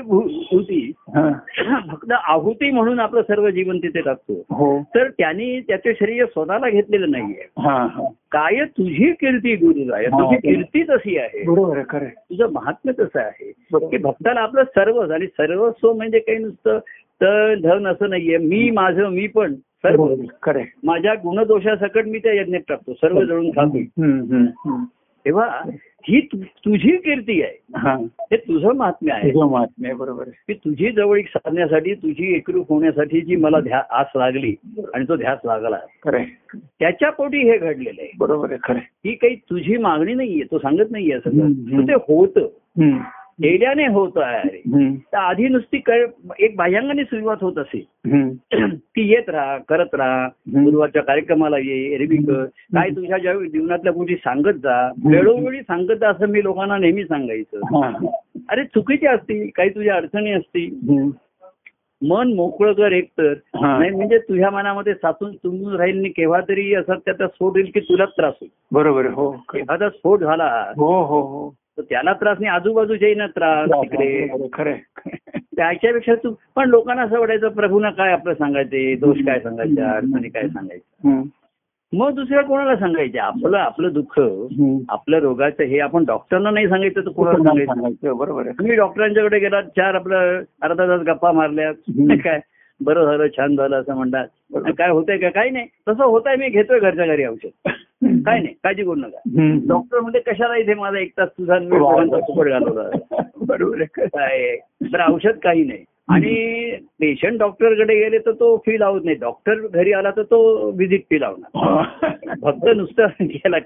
होती. 0.55 0.91
हा. 0.97 1.31
फक्त 1.91 2.11
आहुती 2.11 2.71
म्हणून 2.71 2.99
आपलं 2.99 3.21
सर्व 3.21 3.49
जीवन 3.49 3.77
तिथे 3.77 4.01
टाकतो 4.01 4.33
हो. 4.33 4.83
तर 4.95 5.07
त्यांनी 5.09 5.59
त्याचं 5.61 5.89
शरीर 5.99 6.25
स्वतःला 6.25 6.69
घेतलेलं 6.69 7.11
नाहीये. 7.11 7.47
काय 8.31 8.65
तुझी 8.65 9.11
कीर्ती 9.11 9.55
गुरुराय 9.55 10.05
हा. 10.05 10.19
तुझी 10.19 10.35
कीर्ती 10.35 10.83
तशी 10.83 11.17
आहे. 11.17 11.43
बरोबर 11.47 11.77
आहे 11.77 11.97
आहे. 11.97 12.07
तुझं 12.07 12.47
महात्म्य 12.51 13.03
तसं 13.03 13.19
आहे. 13.19 13.51
की 13.73 13.97
भक्ताला 13.97 14.39
आपलं 14.39 14.63
सर्वच 14.63 15.11
आणि 15.11 15.27
सर्वस्व 15.27 15.93
म्हणजे 15.93 16.19
काही 16.19 16.37
नुसतं 16.37 16.79
तर 17.21 17.55
धन 17.55 17.87
असं 17.87 18.09
नाहीये. 18.09 18.37
मी 18.37 18.69
माझं 18.71 19.09
मी 19.09 19.27
पण. 19.27 19.53
सर्व 19.83 20.07
खरं. 20.43 20.61
माझ्या 20.83 21.13
गुणदोषासकट 21.13 22.07
मी 22.07 22.19
त्या 22.19 22.33
यज्ञात 22.33 22.61
टाकतो 22.69 22.93
सर्व 22.93 23.21
जळून 23.21 23.49
खातो. 23.49 23.79
तेव्हा 25.25 25.45
ही 26.07 26.19
तुझी 26.35 26.95
कीर्ती 26.97 27.41
आहे 27.41 27.57
हा 27.75 27.95
तुझं 28.33 28.75
महात्म्य 28.75 29.11
आहे 29.13 29.29
तुझं 29.29 29.51
महात्म्य 29.51 29.87
आहे, 29.87 29.97
बरोबर 29.97 30.23
की 30.23 30.53
तुझी 30.53 30.91
जवळीक 30.91 31.27
साधण्यासाठी 31.27 31.93
तुझी 31.93 32.33
एकरूप 32.35 32.69
होण्यासाठी 32.69 33.21
जी 33.21 33.35
मला 33.35 33.59
ध्या 33.59 33.81
आस 33.91 34.07
लागली 34.15 34.53
आणि 34.93 35.05
तो 35.09 35.15
ध्यास 35.15 35.39
लागला. 35.45 35.77
त्याच्या 36.55 37.09
पोटी 37.09 37.49
हे 37.51 37.57
घडलेलं 37.57 38.01
आहे 38.01 38.11
बरोबर 38.19 38.51
आहे 38.51 38.59
खरं. 38.63 38.79
ही 39.05 39.13
काही 39.15 39.35
तुझी 39.49 39.77
मागणी 39.77 40.13
नाहीये 40.13 40.43
तो 40.51 40.57
सांगत 40.57 40.91
नाहीये 40.91 41.19
सगळं. 41.19 41.51
तर 41.51 41.87
ते 41.87 41.93
होतं 41.93 42.97
केल्याने 43.39 43.85
होत 43.87 44.17
आहे. 44.17 44.59
तर 44.95 45.17
आधी 45.17 45.47
नुसती 45.47 45.81
एक 46.39 46.55
बाह्यांगाने 46.55 47.03
सुरुवात 47.03 47.37
होत 47.41 47.57
असे. 47.57 47.87
ती 48.75 49.13
येत 49.13 49.29
राहा 49.29 49.57
करत 49.57 49.95
राहा 49.95 50.27
गुरुवारच्या 50.47 51.01
कार्यक्रमाला 51.03 51.57
ये 51.57 51.93
एरवी 51.93 52.17
कर 52.17 52.43
काय 52.45 52.89
तुझ्या 52.89 53.17
ज्या 53.17 53.33
जीवनातल्या 53.33 53.93
गोष्टी 53.93 54.15
सांगत 54.15 54.53
जा 54.53 54.91
वेळोवेळी 55.05 55.61
सांगत 55.61 55.91
जा 55.91 56.09
असं 56.09 56.27
मी 56.27 56.43
लोकांना 56.43 56.77
नेहमी 56.77 57.03
सांगायचं. 57.03 57.59
अरे 58.49 58.63
चुकीची 58.63 59.07
असतील 59.07 59.49
काही 59.55 59.69
तुझ्या 59.69 59.95
अडचणी 59.95 60.31
असतील. 60.31 61.11
मन 62.09 62.33
मोकळं 62.33 62.73
कर 62.73 62.91
एकतर. 62.91 63.33
नाही 63.55 63.89
म्हणजे 63.89 64.17
तुझ्या 64.17 64.49
मनामध्ये 64.49 64.93
साचून 64.93 65.35
तुंबून 65.35 65.75
राहील 65.75 66.11
केव्हा 66.17 66.41
तरी 66.41 66.73
असं 66.75 66.93
त्याचा 66.93 67.27
स्फोट 67.27 67.51
होईल 67.51 67.71
की 67.73 67.79
तुला 67.79 68.05
त्रास 68.05 68.33
होईल. 68.41 68.51
बरोबर 68.71 69.05
हो. 69.05 69.35
एखादा 69.55 69.89
स्फोट 69.89 70.19
झाला. 70.19 70.71
हो 70.77 71.03
हो 71.03 71.21
हो. 71.21 71.55
तर 71.77 71.81
त्याला 71.81 72.13
त्रास 72.13 72.37
नाही 72.39 72.51
आजूबाजूच्याही 72.51 73.15
ना 73.15 73.27
त्रास 73.27 73.69
तिकडे. 73.69 74.27
बरोबर 74.27 74.41
आहे, 74.41 74.49
खरं 74.53 74.69
आहे. 74.69 75.39
त्याच्यापेक्षा 75.57 76.15
तू 76.15 76.33
पण 76.55 76.69
लोकांना 76.69 77.01
असं 77.01 77.19
वाटायचं 77.19 77.49
प्रभूना 77.49 77.89
काय 77.89 78.11
आपलं 78.11 78.33
सांगायचे? 78.33 78.95
दोष 78.95 79.17
काय 79.25 79.39
सांगायचे 79.39 79.81
अडचणी 79.81 80.29
काय 80.29 80.47
सांगायचं? 80.47 81.21
मग 81.93 82.13
दुसऱ्या 82.15 82.41
कोणाला 82.41 82.75
सांगायचे? 82.75 83.17
आपलं 83.17 83.57
आपलं 83.57 83.93
दुःख. 83.93 84.19
आपलं 84.89 85.19
रोगाचं 85.19 85.63
हे 85.63 85.79
आपण 85.79 86.05
डॉक्टरना 86.05 86.51
नाही 86.51 86.67
सांगायचं 86.69 87.01
तर 87.01 87.09
कोणाला 87.09 87.65
सांगायचं? 87.65 88.17
बरोबर 88.17 88.49
तुम्ही 88.49 88.75
डॉक्टरांच्याकडे 88.75 89.39
गेलात 89.39 89.63
चार 89.63 89.95
आपलं 89.95 90.41
अर्धा 90.61 90.87
तास 90.87 91.01
गप्पा 91.01 91.31
मारल्या. 91.31 91.71
काय? 92.23 92.39
बरं 92.81 93.05
झालं 93.05 93.27
छान 93.37 93.55
झालं 93.55 93.75
असं 93.75 93.95
म्हणतात. 93.95 94.27
काय 94.77 94.89
होतंय 94.89 95.17
का? 95.17 95.29
काही 95.29 95.49
नाही. 95.49 95.65
तसं 95.89 96.03
होत 96.03 96.21
आहे 96.25 96.37
मी 96.37 96.49
घेतोय 96.49 96.79
घरच्या 96.79 97.05
घरी 97.05 97.25
औषध. 97.25 97.69
काय 98.25 98.39
नाही 98.39 98.53
काळजी 98.63 98.83
करू 98.83 98.95
नका. 98.95 99.19
डॉक्टर 99.67 99.99
म्हणजे 99.99 100.19
कशाला 100.19 100.55
इथे 100.57 100.73
माझा 100.73 100.99
एक 100.99 101.11
तास 101.17 101.29
तुझा 101.37 101.59
फुकट 101.59 102.47
घालवला 102.49 102.89
बरोबर. 103.47 103.83
काय 103.97 104.55
तर 104.93 105.01
औषध 105.11 105.37
काही 105.43 105.63
नाही. 105.63 105.83
आणि 106.09 106.75
पेशंट 106.99 107.39
डॉक्टरकडे 107.39 107.95
गेले 107.95 108.17
तर 108.17 108.31
तो 108.31 108.55
फी 108.57 108.79
लावत 108.79 109.01
नाही. 109.03 109.17
डॉक्टर 109.17 109.59
घरी 109.67 109.91
आला 109.93 110.11
तर 110.11 110.23
तो 110.23 110.41
व्हिजिट 110.71 111.03
फी 111.09 111.19
लावणार. 111.21 112.09
फक्त 112.41 112.67
नुसतं 112.75 113.07
गेला 113.21 113.57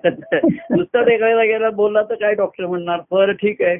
नुसतं 0.71 1.03
देखायला 1.03 1.43
गेला 1.43 1.69
बोलला 1.69 2.01
तर 2.01 2.15
काय 2.15 2.33
डॉक्टर 2.35 2.65
म्हणणार? 2.65 2.99
बरं 3.11 3.31
ठीक 3.31 3.61
आहे. 3.61 3.77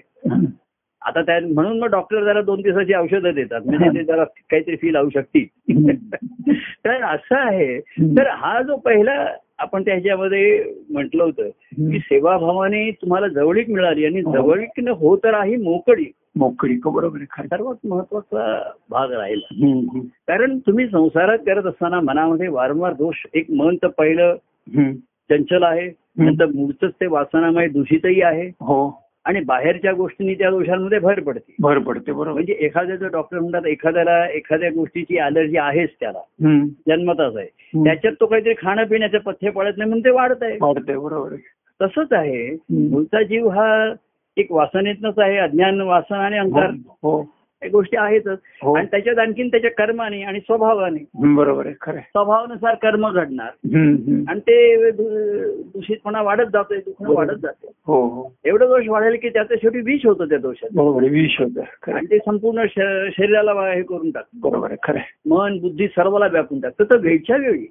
आता 1.02 1.22
त्या 1.22 1.40
म्हणून 1.54 1.80
मग 1.80 1.88
डॉक्टर 1.88 2.24
जरा 2.24 2.42
दोन 2.42 2.62
दिवसाची 2.62 2.94
औषधं 2.94 3.34
देतात. 3.34 3.62
म्हणजे 3.66 4.00
ते 4.00 4.04
जरा 4.04 4.24
काहीतरी 4.24 4.76
फी 4.76 4.94
लावू 4.94 5.10
शकतील. 5.10 5.46
तर 6.58 7.04
असं 7.04 7.36
आहे. 7.36 7.80
तर 8.18 8.28
हा 8.28 8.62
जो 8.62 8.76
पहिला 8.76 9.28
आपण 9.60 9.82
त्याच्यामध्ये 9.82 10.74
म्हटलं 10.90 11.24
होतं 11.24 11.48
की 11.92 12.00
सेवाभावाने 12.00 12.92
तुम्हाला 12.92 13.28
जवळीक 13.28 13.70
मिळाली 13.70 14.06
आणि 14.06 14.22
हो. 14.22 14.32
जवळीक 14.32 14.70
न 14.78 14.88
होत 14.88 15.26
राही 15.26 15.56
मोकळी. 15.56 16.06
मोकळी 16.36 16.80
का 16.80 16.90
बरोबर 16.90 17.20
आहे 17.22 17.48
सर्वात 17.48 17.88
महत्त्वाचा 17.88 18.72
भाग 18.90 19.12
राहिला. 19.12 19.80
कारण 20.28 20.60
तुम्ही 20.60 20.88
संसारात 20.88 21.38
करत 21.38 21.66
असताना 21.66 22.00
मनामध्ये 22.00 22.48
वारंवार 22.48 22.94
दोष 22.94 23.16
एक 23.34 23.46
मन 23.52 23.76
तर 23.76 23.88
पहिलं. 23.88 24.36
चंचल 25.30 25.64
आहे. 25.64 25.92
नंतर 26.18 26.46
मूळच 26.46 26.92
ते 27.02 27.08
वासनामय 27.08 27.68
दूषितही 27.68 28.22
आहे. 28.22 28.48
हो. 28.48 29.07
आणि 29.28 29.40
बाहेरच्या 29.40 29.92
गोष्टींनी 29.94 30.34
त्या 30.34 30.50
दोषांमध्ये 30.50 31.00
भर 31.00 31.20
पडते. 31.20 31.54
भर 31.60 31.78
पडते 31.78 32.12
बरोबर. 32.12 32.32
म्हणजे 32.32 32.54
एखाद्याचं 32.60 33.08
डॉक्टर 33.12 33.40
म्हणतात 33.40 33.66
एखाद्याला 33.68 34.28
एखाद्या 34.28 34.70
गोष्टीची 34.70 35.18
अलर्जी 35.18 35.58
आहेच 35.58 35.90
त्याला. 36.00 36.20
जन्मताच 36.88 37.36
आहे. 37.36 37.48
त्याच्यात 37.84 38.14
तो 38.20 38.26
काहीतरी 38.26 38.54
खाणं 38.58 38.84
पिण्याचे 38.84 39.18
पथ्य 39.18 39.50
पडत 39.50 39.78
नाही 39.78 39.90
म्हणून 39.90 40.06
ते 40.06 40.10
वाढत 40.10 40.44
आहे. 40.44 40.58
वाढते 40.62 40.98
बरोबर 40.98 41.36
तसंच 41.80 42.14
आहे. 42.14 42.50
मूळचा 42.70 43.22
जीव 43.24 43.50
हा 43.50 43.94
एक 44.38 44.52
वासनेतनच 44.52 45.20
आहे 45.20 45.38
अज्ञान 45.38 45.82
वासना 45.82 46.18
आणि 46.18 46.38
अंकार 46.38 46.70
हो. 47.04 47.22
या 47.64 47.70
गोष्टी 47.72 47.98
आहेतच 47.98 48.40
हो. 48.64 48.74
आणि 48.74 48.88
त्याच्यात 48.92 49.18
आणखीन 49.18 49.48
त्याच्या 49.48 49.72
कर्माने 49.72 50.22
आणि 50.22 50.40
स्वभावाने 50.40 51.04
बरोबर 51.36 51.66
आहे 51.66 51.76
खरं 51.82 51.96
आहे. 51.96 52.04
स्वभावानुसार 52.04 52.76
कर्म 52.76 53.10
घडणार. 53.10 53.50
आणि 54.30 54.40
ते 54.40 54.92
दू- 54.92 55.62
दूषितपणा 55.64 56.22
वाढत 56.22 56.46
जातोय 56.54 56.78
दुखणं 56.78 57.14
वाढत 57.14 57.38
जाते 57.42 57.68
हो 57.88 58.02
हो 58.08 58.36
एवढं 58.46 58.66
दोष 58.66 58.88
वाढेल 58.88 59.18
की 59.22 59.30
त्याचं 59.30 59.56
शेवटी 59.56 59.82
विष 59.82 60.06
होतं 60.06 60.26
त्या 60.26 60.38
दोषात 60.38 60.70
बरोबर 60.74 61.02
आहे 61.02 61.10
विष 61.12 61.40
होतं 61.40 61.54
खरं 61.54 61.64
आहे. 61.88 61.94
आणि 61.94 62.06
ते 62.12 62.18
संपूर्ण 62.18 62.66
श- 62.66 63.18
शरीराला 63.18 63.54
वा- 63.54 63.74
हे 63.74 63.82
करून 63.82 64.12
टाकतं 64.12 64.50
बरोबर 64.50 64.68
आहे 64.68 64.78
खरं 64.84 64.98
आहे. 64.98 65.30
मन 65.30 65.60
बुद्धी 65.60 65.88
सर्वाला 65.88 66.28
व्यापून 66.28 66.60
टाकतं 66.60 66.84
तर 66.84 66.98
वेळच्या 66.98 67.38
वेळी. 67.38 67.66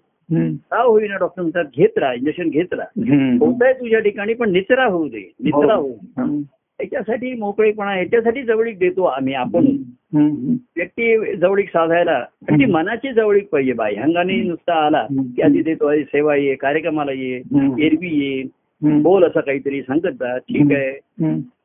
का 0.70 0.82
होईना 0.82 1.16
डॉक्टर 1.16 1.42
म्हणतात 1.42 1.64
घेत 1.76 1.98
राहा 1.98 2.14
इंजेक्शन 2.14 2.48
घेत 2.48 2.72
राहा. 2.72 3.00
होत 3.40 3.62
आहे 3.62 3.72
तुझ्या 3.72 4.00
ठिकाणी 4.00 4.34
पण 4.34 4.52
निचरा 4.52 4.84
होऊ 4.84 5.08
दे 5.08 5.32
निचरा 5.40 5.74
होऊ 5.74 5.92
हम्म. 6.80 6.90
त्याच्यासाठी 6.90 7.32
मोकळेपणा 7.34 7.96
याच्यासाठी 7.98 8.42
जवळीक 8.42 8.78
देतो 8.78 9.04
आम्ही 9.04 9.34
आपण. 9.34 9.66
व्यक्ती 10.76 11.36
जवळीक 11.36 11.68
साधायला 11.68 12.22
ती 12.50 12.64
मनाची 12.64 13.12
जवळीक 13.12 13.48
पाहिजे 13.48 13.72
बाह्यांगाने 13.72 14.36
नुसता 14.42 14.74
आला 14.86 15.06
की 15.36 15.42
आधी 15.42 15.62
देतो 15.62 15.86
आधी 15.86 16.02
सेवा 16.04 16.36
ये 16.36 16.54
कार्यक्रमाला 16.54 17.12
ये. 17.12 17.36
एरवी 17.80 18.08
ये. 18.18 18.42
बोल 19.02 19.24
असं 19.24 19.40
काहीतरी 19.40 19.82
सांगत 19.82 20.16
जा 20.20 20.36
ठीक 20.38 20.72
आहे. 20.72 20.92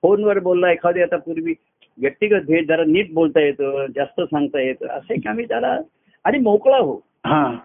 फोनवर 0.02 0.40
बोलला 0.40 0.72
एखादी 0.72 1.02
आता 1.02 1.18
पूर्वी 1.18 1.54
व्यक्तिगत 1.98 2.46
भेट 2.48 2.68
जरा 2.68 2.84
नीट 2.88 3.14
बोलता 3.14 3.42
येतं 3.42 3.86
जास्त 3.96 4.22
सांगता 4.22 4.62
येतं 4.62 4.88
असं 4.88 5.14
की 5.14 5.30
आम्ही 5.30 5.46
त्याला 5.46 5.78
आणि 6.26 6.40
मोकळा 6.40 6.78
हो 6.78 6.94
हा 7.26 7.58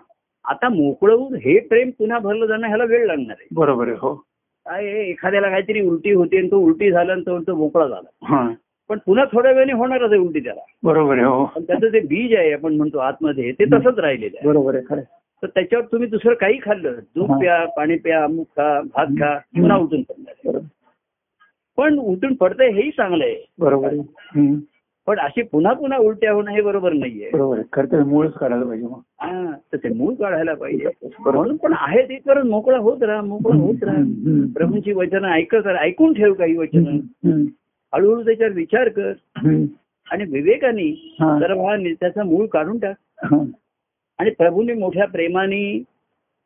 आता 0.45 0.69
मोकळं 0.69 1.35
हे 1.35 1.59
प्रेम 1.59 1.91
पुन्हा 1.91 2.19
भरलं 2.19 2.47
जाणं 2.47 2.67
ह्याला 2.67 2.85
वेळ 2.85 3.07
लागणार 3.07 3.35
आहे 3.39 3.47
बरोबर 3.53 3.89
आहे 3.89 3.97
हो 4.01 4.23
काय 4.67 4.85
एखाद्याला 4.87 5.51
काहीतरी 5.51 5.81
उलटी 5.81 6.13
होती 6.13 6.37
आणि 6.37 6.51
तो 6.51 6.59
उलटी 6.59 6.91
झाला 6.91 7.13
आणि 7.13 7.21
तो 7.21 7.41
तो 7.41 7.55
मोकळा 7.55 7.87
झाला. 7.87 8.55
पण 8.89 8.99
पुन्हा 9.07 9.25
थोड्या 9.25 9.53
वेळाने 9.53 9.73
होणारच 9.73 10.11
आहे 10.11 10.21
उलटी 10.21 10.41
त्याला. 10.41 10.61
बरोबर 10.83 11.13
आहे 11.13 11.25
हो. 11.25 11.47
त्याचं 11.47 11.89
जे 11.89 12.01
बीज 12.01 12.35
आहे 12.35 12.53
आपण 12.53 12.75
म्हणतो 12.75 12.99
आतमध्ये 12.99 13.53
ते 13.53 13.65
तसंच 13.65 13.99
राहिलेलं 13.99 14.37
आहे. 14.39 14.49
बरोबर 14.49 14.75
आहे 14.75 14.85
खरं. 14.89 15.01
तर 15.43 15.47
त्याच्यावर 15.47 15.85
तुम्ही 15.85 16.09
दुसरं 16.09 16.35
काही 16.35 16.59
खाल्लं 16.63 16.93
दूध. 16.93 17.31
प्या 17.31 17.65
पाणी 17.67 17.97
प्या 17.97 18.25
अमुक 18.25 18.47
खा 18.47 18.81
भात 18.81 19.07
खा 19.07 19.37
पुन्हा 19.37 19.77
उठून 19.77 20.03
पडणार. 20.03 20.59
पण 21.77 21.99
उतरून 21.99 22.35
पडतंय 22.35 22.71
हेही 22.71 22.91
चांगलं 22.91 23.25
आहे. 23.25 23.51
बरोबर. 23.59 23.95
पण 25.07 25.19
अशी 25.19 25.43
पुन्हा 25.43 25.73
पुन्हा 25.73 25.99
उलट्या 25.99 26.33
होणं 26.33 26.51
हे 26.51 26.61
बरोबर 26.61 26.93
नाहीये. 26.93 27.31
बरोबर 27.33 27.61
खरं 27.73 27.93
तर 27.93 28.03
मूळच 28.05 28.33
काढायला 28.33 28.65
पाहिजे 28.65 28.87
मग. 28.87 29.01
हा, 29.21 29.53
तर 29.73 29.77
ते 29.77 29.89
मूळ 29.89 30.15
काढायला 30.15 30.55
पाहिजे. 30.55 30.87
म्हणून 31.19 31.57
पण 31.57 31.73
आहे 31.77 32.03
तिथपर्यंत 32.03 32.47
मोकळा 32.51 32.79
होत 32.79 33.03
राहा 33.03 33.23
मोकळा 33.23 33.57
होत 33.57 33.85
राहा. 33.85 33.97
प्रभूंची 34.55 34.93
वचनं 34.93 35.29
ऐकत 35.29 35.67
ऐकून 35.67 36.13
ठेव 36.13 36.35
काही 36.35 36.57
वचनं. 36.57 36.91
हळूहळू 37.95 38.23
त्याच्यावर 38.23 38.53
विचार 38.53 38.89
कर. 38.89 39.13
आणि 40.13 40.25
विवेकाने 40.25 41.17
हा. 41.21 41.39
त्याचा 42.01 42.25
मूळ 42.25 42.47
काढून 42.47 42.79
टाक. 42.79 42.97
आणि 44.19 44.31
प्रभूने 44.31 44.73
मोठ्या 44.75 45.07
प्रेमाने 45.07 45.83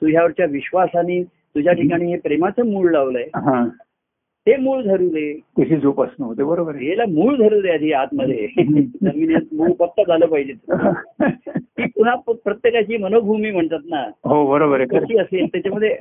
तुझ्यावरच्या 0.02 0.46
विश्वासाने 0.46 1.22
तुझ्या 1.22 1.72
ठिकाणी 1.72 2.12
हे 2.12 2.18
प्रेमाचं 2.18 2.66
मूळ 2.66 2.90
लावलंय. 2.90 3.28
ते 4.46 4.56
मूळ 4.56 4.82
धरू 4.82 5.08
दे 5.08 5.32
कशी 5.56 5.76
जोपासनं 5.76 6.26
होते 6.26 6.42
बरोबर 6.44 6.74
याला 6.82 7.04
मूळ 7.08 7.36
धरू 7.36 7.60
दे 7.60 7.70
आधी 7.70 7.92
आतमध्ये. 7.92 8.46
जमिनीत 8.56 9.54
मूळ 9.54 9.72
पक्क 9.72 10.00
झालं 10.06 10.26
पाहिजे. 10.26 10.52
ती 11.22 11.86
पुन्हा 11.86 12.14
प्रत्येकाची 12.44 12.96
मनोभूमी 12.96 13.50
म्हणतात 13.50 13.80
ना. 13.84 14.02
हो 14.24 14.46
बरोबर 14.50 14.80
आहे. 14.80 14.98
कशी 14.98 15.18
असेल 15.18 15.46
त्याच्यामध्ये 15.46 15.96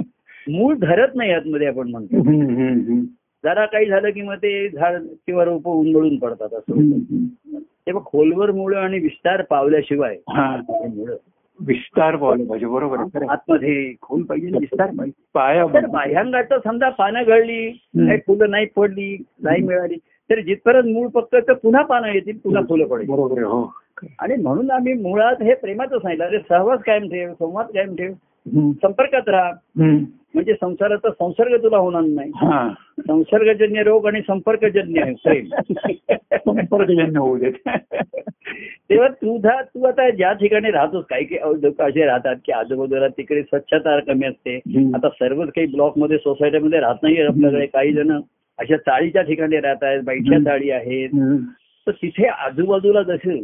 मूळ 0.47 0.75
धरत 0.75 1.15
नाही 1.15 1.31
आतमध्ये 1.31 1.67
आपण 1.67 1.89
म्हणतो. 1.91 2.99
जरा 3.43 3.65
काही 3.65 3.85
झालं 3.85 4.09
की 4.09 4.21
मग 4.21 4.35
ते 4.35 4.67
झाड 4.69 5.01
किंवा 5.27 5.43
रोप 5.43 5.67
उन्मळून 5.67 6.17
पडतात 6.17 6.53
असं. 6.53 6.79
तेव्हा 7.59 8.03
खोलवर 8.05 8.51
मुळं 8.51 8.77
आणि 8.77 8.99
विस्तार 8.99 9.41
पावल्याशिवाय 9.41 10.17
मुळं 10.29 11.15
विस्तार 11.67 12.15
पावलं 12.15 12.45
पाहिजे 12.45 12.65
बरोबर. 12.65 13.23
आतमध्ये 13.29 13.93
खोल 14.01 14.23
पाहिजे 14.23 14.47
विस्तार 14.47 14.89
पाहिजे. 14.97 15.23
पाया 15.33 15.65
बाह्यांगात 15.65 16.53
समजा 16.63 16.89
पानं 16.89 17.23
गळली 17.27 17.69
काही 17.97 18.17
फुलं 18.17 18.49
नाही 18.49 18.65
पडली 18.65 19.23
नाही 19.43 19.61
मिळाली 19.61 19.95
तर 20.29 20.39
जिथपर्यंत 20.39 20.93
मूळ 20.93 21.07
पक्क 21.07 21.35
तर 21.47 21.53
पुन्हा 21.53 21.81
पानं 21.81 22.07
येतील 22.07 22.37
पुन्हा 22.37 22.61
फुलं 22.69 22.87
पडेल. 22.87 23.09
बरोबर 23.09 23.41
हो. 23.41 23.73
आणि 24.19 24.35
म्हणून 24.35 24.71
आम्ही 24.71 24.93
मुळात 24.93 25.41
हे 25.41 25.53
प्रेमाचं 25.53 25.97
सांगितलं 25.97 26.25
अरे 26.25 26.39
सहवास 26.39 26.79
कायम 26.83 27.03
ठेव 27.03 27.33
संवाद 27.33 27.65
कायम 27.65 27.95
ठेव. 27.95 28.13
संपर्कात 28.71 29.29
राहा. 29.29 29.51
म्हणजे 30.33 30.53
संसाराचा 30.53 31.09
संसर्ग 31.09 31.63
तुला 31.63 31.77
होणार 31.77 32.01
नाही. 32.01 32.31
हा. 32.35 32.73
संसर्गजन्य 32.99 33.83
रोग 33.83 34.07
आणि 34.07 34.21
संपर्कजन्य 34.21 35.03
संपर्कजन्य 36.31 37.19
होऊ 37.19 37.37
देत. 37.37 37.69
तेव्हा 38.89 39.07
तुझा 39.07 39.61
तू 39.61 39.83
आता 39.83 40.09
ज्या 40.09 40.33
ठिकाणी 40.33 40.71
राहतोस 40.71 41.05
काही 41.05 41.25
काही 41.25 41.61
लोक 41.61 41.81
असे 41.81 42.05
राहतात 42.05 42.35
की 42.45 42.51
आजूबाजूला 42.51 43.07
तिकडे 43.07 43.43
स्वच्छता 43.43 43.99
कमी 43.99 44.25
असते. 44.25 44.55
आता 44.95 45.09
सर्वच 45.09 45.47
काही 45.47 45.67
ब्लॉकमध्ये 45.67 46.17
सोसायटीमध्ये 46.17 46.79
राहत 46.79 46.95
नाही 47.03 47.21
आपल्याकडे 47.21 47.65
काही 47.65 47.93
जण 47.93 48.21
अशा 48.57 48.77
चाळीच्या 48.77 49.21
ठिकाणी 49.21 49.57
राहत 49.57 49.83
आहेत 49.83 50.01
बैठ्या. 50.03 50.39
चाळी 50.39 50.69
आहेत. 50.69 51.09
तर 51.87 51.91
तिथे 51.91 52.25
आजूबाजूला 52.27 53.01
जसे 53.01 53.43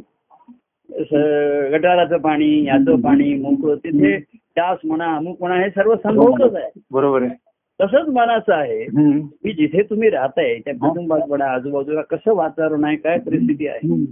गटाराचं 1.72 2.18
पाणी 2.18 2.66
याचं 2.66 3.02
पाणी 3.02 3.34
मोकळं 3.34 3.76
तिथे 3.76 4.16
डास 4.58 4.78
म्हणा 4.84 5.16
अमुक 5.16 5.38
म्हणा 5.40 5.56
हे 5.56 5.70
सर्व 5.70 5.96
संभवतच 5.96 6.56
आहे. 6.56 6.80
बरोबर 6.92 7.22
आहे. 7.22 7.36
तसंच 7.82 8.08
मनाचं 8.08 8.54
आहे. 8.54 8.84
की 9.24 9.52
जिथे 9.54 9.82
तुम्ही 9.82 10.10
राहताय 10.10 10.58
त्या 10.66 10.74
कुटुंबात 10.74 11.20
म्हणा 11.28 11.46
आजूबाजूला 11.46 12.02
कसं 12.02 12.36
वातावरण 12.36 12.84
आहे 12.84 12.96
काय 12.96 13.18
परिस्थिती 13.18 13.68
आहे. 13.68 14.04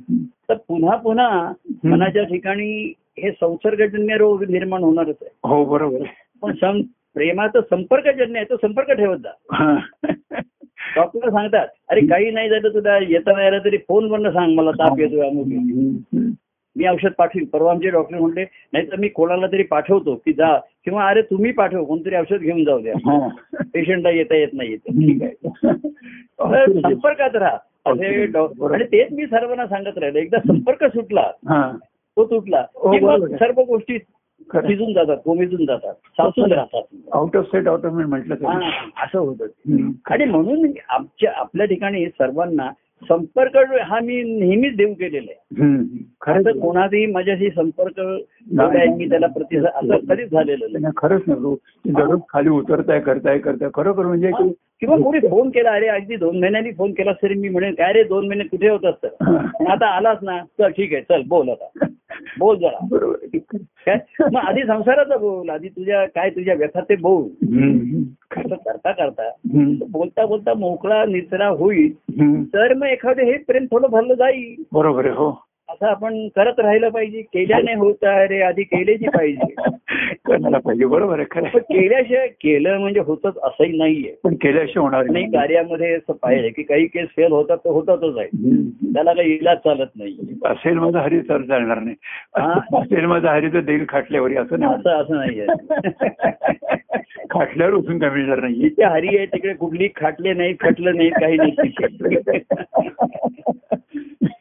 तर 0.50 0.53
पुन्हा 0.68 0.96
पुन्हा 0.96 1.51
मनाच्या 1.84 2.24
ठिकाणी 2.24 2.94
हे 3.20 3.32
संसर्गजन्य 3.32 4.18
रोग 4.18 4.44
निर्माण 4.44 4.84
होणारच 4.84 5.15
आहे. 5.22 5.30
हो 5.44 5.63
बरोबर 5.65 6.03
पण 6.42 6.82
प्रेमाचा 7.13 7.62
संपर्कजन्य 7.62 8.39
आहे 8.39 8.50
तो 8.50 8.56
संपर्क 8.56 8.92
ठेवत 8.92 9.18
जा. 9.18 9.32
हा. 9.51 9.75
डॉक्टर 10.96 11.30
सांगतात 11.30 11.68
अरे 11.89 12.01
काही 12.08 12.32
नाही 12.32 12.50
झालं 12.50 12.70
तुला 12.70 12.98
येता 12.98 13.32
नाही 13.34 13.48
आलं 13.48 13.60
तरी 13.65 13.77
फोन 13.77 14.12
वरनं 14.12 14.32
सांग 14.32 14.53
मला 14.56 14.72
ताप 14.72 15.00
येतोय 15.00 15.27
अमुक 15.30 15.48
येतोय. 15.48 15.82
हम्म. 15.84 16.30
मी 16.75 16.88
औषध 16.88 17.10
पाठवीन. 17.18 17.46
परवा 17.46 17.72
आमचे 17.72 17.89
डॉक्टर 17.89 18.18
म्हणले 18.18 18.46
नाही 18.74 18.92
तर 18.92 18.96
मी 18.96 19.08
कोणाला 19.08 19.48
तरी 19.48 19.63
पाठवतो 19.63 20.15
की 20.15 20.34
जा. 20.34 20.58
किंवा 20.58 21.08
अरे 21.08 21.21
तुम्ही 21.21 21.52
पाठव 21.52 21.84
कोणतरी 21.86 22.15
औषध 22.15 22.38
घेऊन 22.38 22.63
जाऊ 22.63 22.80
द्या. 22.80 22.93
पेशंटला 23.74 24.10
येता 24.10 24.36
येत 24.36 24.48
नाही 24.54 24.69
येत 24.69 24.78
ठीक 24.78 25.24
आहे. 25.24 25.34
तर 26.39 26.71
संपर्कात 26.71 27.36
राहा. 27.36 27.58
असे 27.86 28.26
डॉ- 28.26 28.74
आणि 28.74 28.84
तेच 28.84 29.08
मी 29.12 29.26
सर्वांना 29.26 29.67
सांगत 29.67 29.98
राहिलो. 29.98 30.17
एकदा 30.17 30.38
संपर्क 30.39 30.84
सुटला. 30.84 31.32
हा. 31.50 31.78
तो 31.86 32.26
तुटला. 32.26 32.65
हो. 32.76 33.28
सर्व 33.28 33.62
गोष्टी 33.62 33.98
खरं. 34.50 34.67
भिजून 34.67 34.93
जातात 34.93 35.17
कोमेजून 35.26 35.65
जातात 35.65 35.93
साचून 35.93 36.52
राहतात. 36.52 36.82
Out 37.13 37.38
of 37.38 37.45
set 37.45 37.67
out 37.67 37.86
of 37.86 37.91
म्हटलं 37.91 38.36
असं 39.04 39.19
होतं. 39.19 39.45
आणि 40.06 40.26
म्हणून 40.26 40.71
आमच्या 40.89 41.32
आपल्या 41.36 41.65
ठिकाणी 41.65 42.06
सर्वांना 42.06 42.69
संपर्क 43.10 43.56
हा 43.82 44.00
मी 44.00 44.22
नेहमीच 44.24 44.76
देऊ 44.76 44.94
केलेला 44.94 45.32
आहे. 45.32 46.39
असं 46.39 46.60
कोणाचाही 46.60 47.06
माझ्याशी 47.06 47.50
संपर्क 47.50 48.00
मी 48.98 49.10
त्याला 49.10 49.28
प्रतिसाद 49.28 49.84
असं 49.84 50.06
कधीच 50.10 50.32
झालेलं 50.32 50.66
नाही. 50.72 50.94
खरंच 50.98 51.22
दररोज 51.28 52.20
खाली 52.30 52.50
उतरताय 52.50 53.00
करताय 53.00 53.38
करताय. 53.38 53.70
खरोखर 53.74 54.06
म्हणजे. 54.06 54.32
किंवा 54.80 54.98
कोणी 54.98 55.20
फोन 55.20 55.50
केला 55.50 55.72
अरे 55.72 55.88
अगदी 55.88 56.16
दोन 56.16 56.39
महिन्यांनी 56.39 56.72
फोन 56.72 56.92
केला 56.92 57.12
तरी 57.24 57.34
मी 57.34 57.50
म्हणेन 57.50 57.74
काय 57.74 57.94
रे 57.94 58.04
दोन 58.04 58.28
महिने 58.28 58.44
कुठे 58.44 58.70
होत 58.70 58.86
असतं. 58.86 59.08
पण 59.60 59.68
आता 59.68 59.88
आलाच 59.88 60.18
ना 60.22 60.38
चल 60.60 60.70
ठीक 60.70 60.94
आहे 60.94 61.02
चल 61.02 61.22
बोल 61.28 61.50
आता. 61.50 61.70
बोल 62.39 62.58
जरा 62.58 62.88
बरोबर. 62.91 63.38
काय 63.86 63.97
मग 64.19 64.39
आधी 64.43 64.62
संसाराचा 64.62 65.17
बोल 65.17 65.49
आधी 65.49 65.67
तुझ्या 65.67 66.06
काय 66.06 66.30
तुझ्या 66.30 66.56
व्यथा 66.56 66.82
ते 66.82 66.95
बोल. 66.95 67.23
असं 68.38 68.56
करता 68.56 68.91
करता. 68.91 69.30
बोलता 69.91 70.26
बोलता 70.26 70.54
मोकळा 70.54 71.06
निचरा 71.06 71.47
होईल. 71.47 71.93
तर 72.43 72.73
मग 72.73 72.88
एखादं 72.88 73.23
हे 73.23 73.38
प्रेम 73.38 73.65
थोडं 73.65 73.88
भरलं 73.88 74.13
जाईल 74.13 74.63
बरोबर 74.73 75.10
हो 75.10 75.32
असं 75.74 75.86
आपण 75.86 76.28
करत 76.28 76.60
राहिलं 76.60 76.90
पाहिजे 76.90 77.22
केल्याने 77.22 77.74
होत 77.74 78.04
रे 78.04 78.42
आधी 78.42 78.64
केल्याची 78.64 79.08
पाहिजे. 79.08 79.54
करायला 80.26 80.58
पाहिजे? 80.58 80.86
बरोबर 80.86 81.20
आहे 81.20 81.26
खरं. 81.32 81.58
केल्याशिवाय 81.58 82.28
केलं 82.28 82.78
म्हणजे 82.78 83.00
होतच 83.00 83.38
असंही 83.44 83.78
नाहीये. 83.78 84.14
पण 84.24 84.36
केल्याशिवाय 84.36 84.84
होणार 84.84 85.00
आणि 85.00 85.24
कार्यामध्ये 85.24 85.94
असं 85.94 86.14
पाहिजे 86.14 86.50
की 86.50 86.64
काही 86.64 86.86
केस 86.86 87.08
फेल 87.16 87.32
होतात 87.32 87.58
तर 87.58 87.70
होतातच 87.70 88.18
आहे. 88.18 88.28
त्याला 88.94 89.14
काही 89.14 89.34
इलाज 89.34 89.58
चालत 89.58 89.88
नाही. 89.96 90.18
असेल 90.46 90.78
माझा 90.78 91.00
हरी 91.00 91.20
तर 91.20 91.42
चालणार 91.42 91.80
नाही. 91.80 91.96
असेल 92.74 93.06
माझा 93.06 93.32
हरी 93.32 93.48
तर 93.48 93.60
देईल 93.60 93.86
खाटल्यावर 93.90 94.38
असं 94.38 94.60
नाही. 94.60 94.74
असं 94.74 94.90
असं 94.90 95.16
नाहीये 95.16 95.46
खाटल्यावर 97.30 97.74
उचून 97.74 98.00
काय 98.00 98.10
मिळणार 98.10 98.40
नाही. 98.40 98.54
जिथे 98.54 98.84
हरी 98.86 99.18
आहे 99.18 99.26
तिकडे 99.26 99.54
कुठली 99.54 99.88
खाटले 99.96 100.34
नाही 100.34 100.54
खटलं 100.60 100.96
नाही 100.96 101.10
काही 101.10 101.38
नाही. 101.38 101.72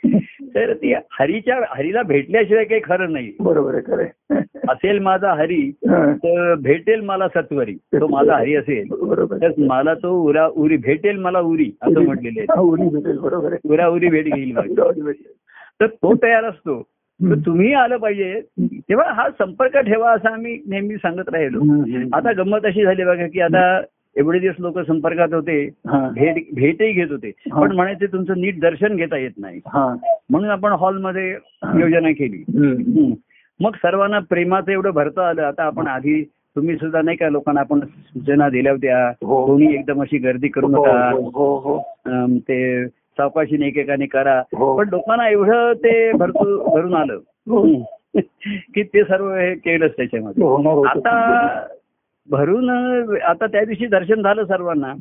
तर 0.54 0.72
ती 0.72 0.92
हरीच्या 1.10 1.58
हरीला 1.68 2.02
भेटल्याशिवाय 2.02 2.64
काही 2.64 2.80
खरं 2.84 3.12
नाही 3.12 3.32
बरोबर 3.40 3.74
आहे 3.74 3.82
खरं. 3.86 4.40
असेल 4.68 4.98
माझा 4.98 5.32
हरी. 5.34 5.70
तर 6.24 6.54
भेटेल 6.54 7.00
मला 7.00 7.28
सत्वरी 7.28 7.74
तो 7.94 8.06
माझा 8.08 8.36
हरी 8.36 8.54
असेल 8.56 8.86
बरोबर 8.90 9.36
तर. 9.36 9.52
मला 9.58 9.94
तो 9.94 10.12
उरा 10.22 10.46
उरी 10.54 10.76
भेटेल 10.76 11.18
मला 11.18 11.40
उरी 11.40 11.70
असं 11.82 12.00
म्हटलेले 12.00 12.40
आहे. 12.40 12.60
उरी 12.60 12.88
भेटेल 12.88 13.18
बरोबर 13.18 13.52
आहे 13.52 13.68
उरा 13.72 13.88
उरी 13.88 14.08
भेट 14.08 14.32
घेईल. 14.34 14.56
तर 15.80 15.86
तो 15.86 16.14
तयार 16.22 16.44
असतो 16.44 16.80
तुम्ही 17.20 17.72
आलं 17.74 17.96
पाहिजे 17.96 18.40
तेव्हा 18.60 19.12
हा 19.12 19.28
संपर्क 19.30 19.76
ठेवा 19.78 20.12
असं 20.12 20.28
आम्ही 20.28 20.58
नेहमी 20.68 20.96
सांगत 20.96 21.28
राहिलो. 21.28 21.60
आता 22.16 22.32
गंमत 22.32 22.66
अशी 22.66 22.84
झाली 22.84 23.04
बघा 23.04 23.26
की 23.26 23.40
आता 23.40 23.80
एवढे 24.16 24.38
दिवस 24.38 24.54
लोक 24.58 24.78
संपर्कात 24.78 25.34
होते 25.34 25.54
हा. 25.88 26.08
भेट 26.08 26.44
भेटही 26.54 26.92
घेत 26.92 27.10
होते 27.10 27.28
हा. 27.52 27.60
पण 27.60 27.72
म्हणायचे 27.72 28.06
तुमचं 28.06 28.40
नीट 28.40 28.58
दर्शन 28.60 28.96
घेता 28.96 29.16
येत 29.16 29.38
नाही 29.38 29.60
हा. 29.66 29.86
म्हणून 30.30 30.50
आपण 30.50 30.72
हॉलमध्ये 30.72 31.28
योजना 31.80 32.10
केली. 32.12 32.42
मग 33.60 33.74
सर्वांना 33.76 34.18
प्रेमाचं 34.30 34.72
एवढं 34.72 34.90
भरतं 34.90 35.22
आलं 35.22 35.42
आता 35.42 35.64
आपण 35.64 35.86
आधी 35.86 36.22
तुम्ही 36.56 36.76
सुद्धा 36.76 37.00
नाही 37.02 37.16
का 37.16 37.28
लोकांना 37.28 37.60
आपण 37.60 37.80
सूचना 37.80 38.48
दिल्या 38.48 38.72
होत्या 38.72 39.06
हो. 39.22 39.44
कोणी 39.46 39.72
एकदम 39.74 40.02
अशी 40.02 40.18
गर्दी 40.18 40.48
करू 40.48 40.66
हो, 40.66 40.72
नका 40.76 41.10
हो, 41.10 41.30
हो, 41.30 41.56
हो. 41.58 42.36
ते 42.38 42.86
सावकाशीने 42.88 43.66
एकेकाने 43.66 44.06
करा 44.06 44.38
हो. 44.56 44.76
पण 44.78 44.88
लोकांना 44.88 45.28
एवढं 45.28 45.72
ते 45.74 46.12
भरतो 46.12 46.74
भरून 46.74 46.94
आलं 46.94 47.18
हो. 47.50 47.64
की 48.74 48.82
ते 48.82 49.02
सर्व 49.04 49.30
हे 49.34 49.54
केलंच 49.54 49.90
त्याच्यामध्ये. 49.96 50.44
आता 50.86 51.66
भरून 52.30 52.70
आता 53.22 53.46
त्या 53.46 53.64
दिवशी 53.64 53.86
दर्शन 53.86 54.22
झालं 54.22 54.44
सर्वांना. 54.44 54.92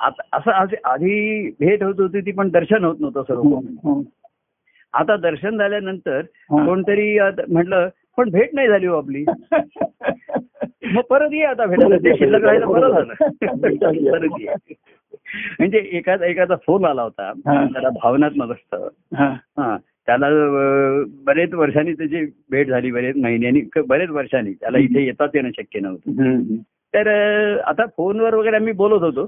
आता 0.00 0.22
असं 0.32 0.50
आधी- 0.50 0.78
आधी 0.84 1.50
भेट 1.60 1.82
होत 1.82 1.94
होती 1.98 2.20
ती 2.20 2.32
पण 2.32 2.48
दर्शन 2.48 2.84
होत 2.84 2.96
नव्हतं 3.00 3.22
सर्व. 3.22 3.40
हम्म. 3.40 4.00
आता 4.94 5.16
दर्शन 5.16 5.58
झाल्यानंतर 5.58 6.20
हा. 6.20 6.66
कोणतरी 6.66 7.18
म्हटलं 7.48 7.88
पण 8.16 8.30
भेट 8.30 8.54
नाही 8.54 8.68
झाली 8.68 8.86
हो 8.86 8.96
आपली. 8.98 9.24
मग 10.82 11.02
परत 11.02 11.32
ये 11.32 11.44
आता 11.44 11.66
भेटायला. 11.66 11.96
ते 11.96 12.16
शिल्लक 12.18 12.44
राहिलं 12.44 12.68
बरं 12.68 12.90
झालं. 12.90 13.12
परत 14.12 14.40
ये. 14.40 14.74
म्हणजे 15.58 15.78
एखादा 15.78 16.26
एखादा 16.26 16.54
फोन 16.66 16.84
आला 16.84 17.02
होता. 17.02 17.28
हा. 17.46 17.64
त्याला 17.64 17.88
भावनात्मक 17.88 18.50
असतं. 18.50 18.88
हा. 19.16 19.28
हा. 19.58 19.76
त्याला 20.06 20.28
बरेच 21.24 21.54
वर्षांनी 21.54 21.92
त्याची 21.92 22.24
भेट 22.50 22.68
झाली 22.68 22.90
बरेच 22.90 23.16
महिन्यांनी 23.16 23.60
बरेच 23.88 24.10
वर्षांनी 24.10 24.52
त्याला 24.52 24.78
इथे 24.78 25.04
येताच 25.04 25.30
येणं 25.34 25.50
शक्य 25.56 25.80
नव्हतं. 25.80 26.56
तर 26.94 27.08
आता 27.60 27.86
फोनवर 27.86 28.34
वगैरे 28.34 28.56
आम्ही 28.56 28.72
बोलत 28.72 29.02
होतो. 29.02 29.26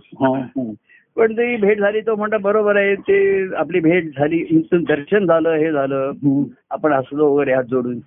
पण 1.16 1.32
ती 1.32 1.56
भेट 1.56 1.78
झाली 1.80 2.00
तो 2.00 2.14
म्हणता 2.16 2.36
बरोबर 2.38 2.76
आहे 2.76 2.94
ते 2.94 3.54
आपली 3.54 3.80
भेट 3.80 4.08
झाली 4.18 4.42
दर्शन 4.72 5.26
झालं 5.26 5.50
हे 5.50 5.72
झालं. 5.72 6.12
आपण 6.70 6.92
हसलो 6.92 7.32
वगैरे 7.34 7.52
हात 7.52 7.64
जोडून 7.64 7.98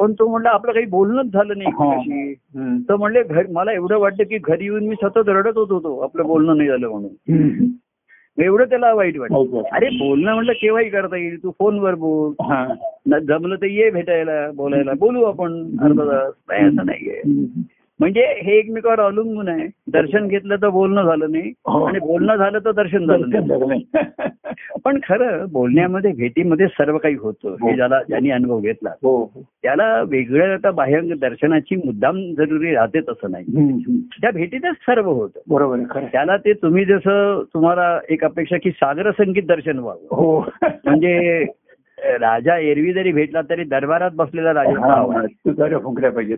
पण 0.00 0.12
तो 0.12 0.28
म्हणला 0.28 0.50
आपलं 0.50 0.72
काही 0.72 0.86
बोलणंच 0.86 1.32
झालं 1.32 1.58
नाही 1.58 1.70
हा. 1.70 2.78
तर 2.88 2.96
म्हणले 2.96 3.22
घर 3.22 3.46
मला 3.50 3.72
एवढं 3.72 3.98
वाटतं 3.98 4.24
की 4.24 4.38
घरी 4.38 4.64
येऊन 4.64 4.86
मी 4.88 4.94
सतत 4.94 5.28
रडत 5.28 5.56
होतो 5.56 5.78
तो 5.80 5.98
आपलं 5.98 6.26
बोलणं 6.26 6.56
नाही 6.56 6.68
झालं 6.68 6.88
म्हणून. 6.88 7.66
एवढं 8.38 8.64
त्याला 8.64 8.94
वाईट 8.94 9.18
वाटलं. 9.18 9.36
हो, 9.36 9.44
हो. 9.44 9.68
अरे 9.72 9.86
बोलणं 9.86 10.34
म्हटलं 10.34 10.52
केव्हाही 10.52 10.90
करता 10.90 11.16
येईल? 11.16 11.42
तू 11.42 11.50
फोनवर 11.50 11.94
बोल. 11.94 12.32
हा. 12.40 12.74
जमलं 13.20 13.56
तर 13.56 13.66
ये 13.66 13.90
भेटायला 13.90 14.50
बोलायला. 14.50 14.92
बोलू 14.98 15.22
आपण 15.22 15.66
अर्धा 15.80 16.04
तास. 16.04 16.32
नाही 16.48 16.64
असं 16.64 16.86
नाहीये. 16.86 17.22
म्हणजे 18.00 18.20
हे 18.42 18.58
एकमेकावर 18.58 19.00
अवलंबून 19.00 19.48
आहे 19.48 19.66
दर्शन 19.92 20.26
घेतलं 20.28 20.56
तर 20.56 20.68
बोलणं 20.68 21.04
झालं 21.04 21.30
नाही 21.32 21.52
हो. 21.66 21.84
आणि 21.84 21.98
बोलणं 21.98 22.36
झालं 22.36 22.58
तर 22.58 22.70
दर्शन 22.70 23.06
झालं 23.06 23.28
नाही. 23.68 23.84
पण 24.84 24.98
खरं 25.04 25.44
बोलण्यामध्ये 25.52 26.12
भेटीमध्ये 26.12 26.66
सर्व 26.66 26.98
काही 26.98 27.14
होतं 27.14 27.48
हो. 27.60 27.68
हे 27.68 27.74
ज्याला 27.76 28.02
ज्यांनी 28.08 28.30
अनुभव 28.30 28.60
घेतला 28.60 28.90
हो 29.02 29.16
हो. 29.16 29.42
त्याला 29.62 30.02
वेगळं 30.02 30.52
आता 30.54 30.70
बाह्य 30.70 31.00
दर्शनाची 31.00 31.76
मुद्दाम 31.76 32.20
जरुरी 32.34 32.74
राहते 32.74 33.00
तसं 33.00 33.30
नाही. 33.30 34.00
त्या 34.22 34.30
भेटीतच 34.30 34.74
सर्व 34.76 35.10
होतं 35.10 35.40
बरोबर. 35.48 36.04
त्याला 36.12 36.36
ते 36.36 36.52
तुम्ही 36.52 36.84
जसं 36.84 37.42
तुम्हाला 37.54 37.98
एक 38.08 38.24
अपेक्षा 38.24 38.56
की 38.56 38.70
सागर 38.70 39.10
संगीत 39.10 39.42
दर्शन 39.42 39.78
व्हावं 39.78 40.16
हो 40.16 40.40
म्हणजे 40.62 41.44
राजा 42.04 42.56
एरवी 42.56 42.92
जरी 42.92 43.12
भेटला 43.12 43.40
तरी 43.42 43.64
दरबारात 43.64 44.10
बसलेला 44.14 44.52
राजा 44.52 45.78
फुंकल्या 45.78 46.10
पाहिजे 46.12 46.36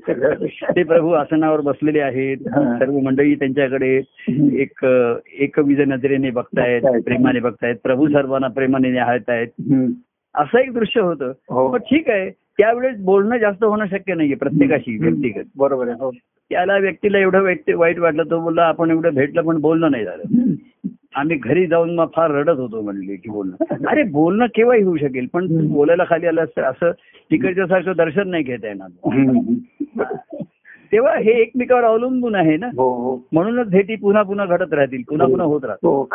ते 0.77 0.83
प्रभू 0.83 1.13
आसनावर 1.13 1.61
बसलेले 1.61 2.01
आहेत. 2.01 2.37
सर्व 2.79 2.99
मंडळी 2.99 3.35
त्यांच्याकडे 3.35 4.03
एक 4.53 4.87
एक 5.39 5.59
विज 5.59 5.81
नजरेने 5.81 6.31
बघतायत. 6.31 6.83
प्रेमाने 7.05 7.41
बघतायत. 7.41 7.77
प्रभू 7.83 8.09
सर्वांना 8.09 8.49
प्रेमाने 8.49 8.91
निहाळत 8.91 9.31
आहेत. 9.31 9.49
असं 10.35 10.59
एक 10.59 10.73
दृश्य 10.73 11.01
होतं. 11.01 11.33
हो. 11.51 11.69
पण 11.69 11.79
ठीक 11.79 12.11
आहे. 12.11 12.31
त्यावेळेस 12.31 13.01
बोलणं 13.01 13.37
जास्त 13.37 13.65
होणं 13.65 13.87
शक्य 13.87 14.15
नाहीये 14.15 14.37
प्रत्येकाशी. 14.37 14.99
व्यक्तिगत. 14.99 15.45
बरोबर 15.57 15.89
आहे. 15.89 15.97
हो. 16.01 16.11
त्याला 16.51 16.77
व्यक्तीला 16.79 17.19
एवढं 17.19 17.43
वाईट 17.77 17.99
वाटलं 17.99 18.23
तो 18.23 18.41
बोलला 18.41 18.63
आपण 18.63 18.91
एवढं 18.91 19.15
भेटलं 19.15 19.43
पण 19.43 19.61
बोलणं 19.61 19.91
नाही 19.91 20.05
झालं. 20.05 20.45
आम्ही 21.19 21.37
घरी 21.37 21.67
जाऊन 21.67 21.95
मग 21.95 22.07
फार 22.17 22.31
रडत 22.31 22.59
होतो 22.59 22.81
म्हणले 22.83 23.17
की 23.17 23.31
बोलणं 23.31 23.87
अरे 23.89 24.03
बोलणं 24.03 24.47
केव्हाही 24.47 24.83
होऊ 24.83 24.97
शकेल 24.97 25.27
पण. 25.33 25.47
बोलायला 25.69 26.05
खाली 26.09 26.27
आलं 26.27 26.45
असतं 26.45 26.63
असं 26.63 26.91
तिकडच्या 27.31 27.67
सारखं 27.67 27.93
दर्शन 27.97 28.29
नाही 28.29 28.43
घेता 28.43 28.67
येणार. 28.67 28.89
तेव्हा 30.93 31.15
हे 31.17 31.31
एकमेकावर 31.31 31.85
अवलंबून 31.85 32.35
आहे 32.35 32.57
ना 32.57 32.67
हो 32.67 32.89
हो 32.95 33.17
म्हणूनच 33.33 33.67
भेटी 33.67 33.97
पुन्हा 33.97 34.23
पुन्हा 34.23 34.47
घडत 34.47 34.73
राहतील 34.73 35.03
पुन्हा 35.09 35.27
पुन्हा 35.27 35.47
होत 35.47 35.65
राहतील 35.65 35.89
हो. 35.89 36.09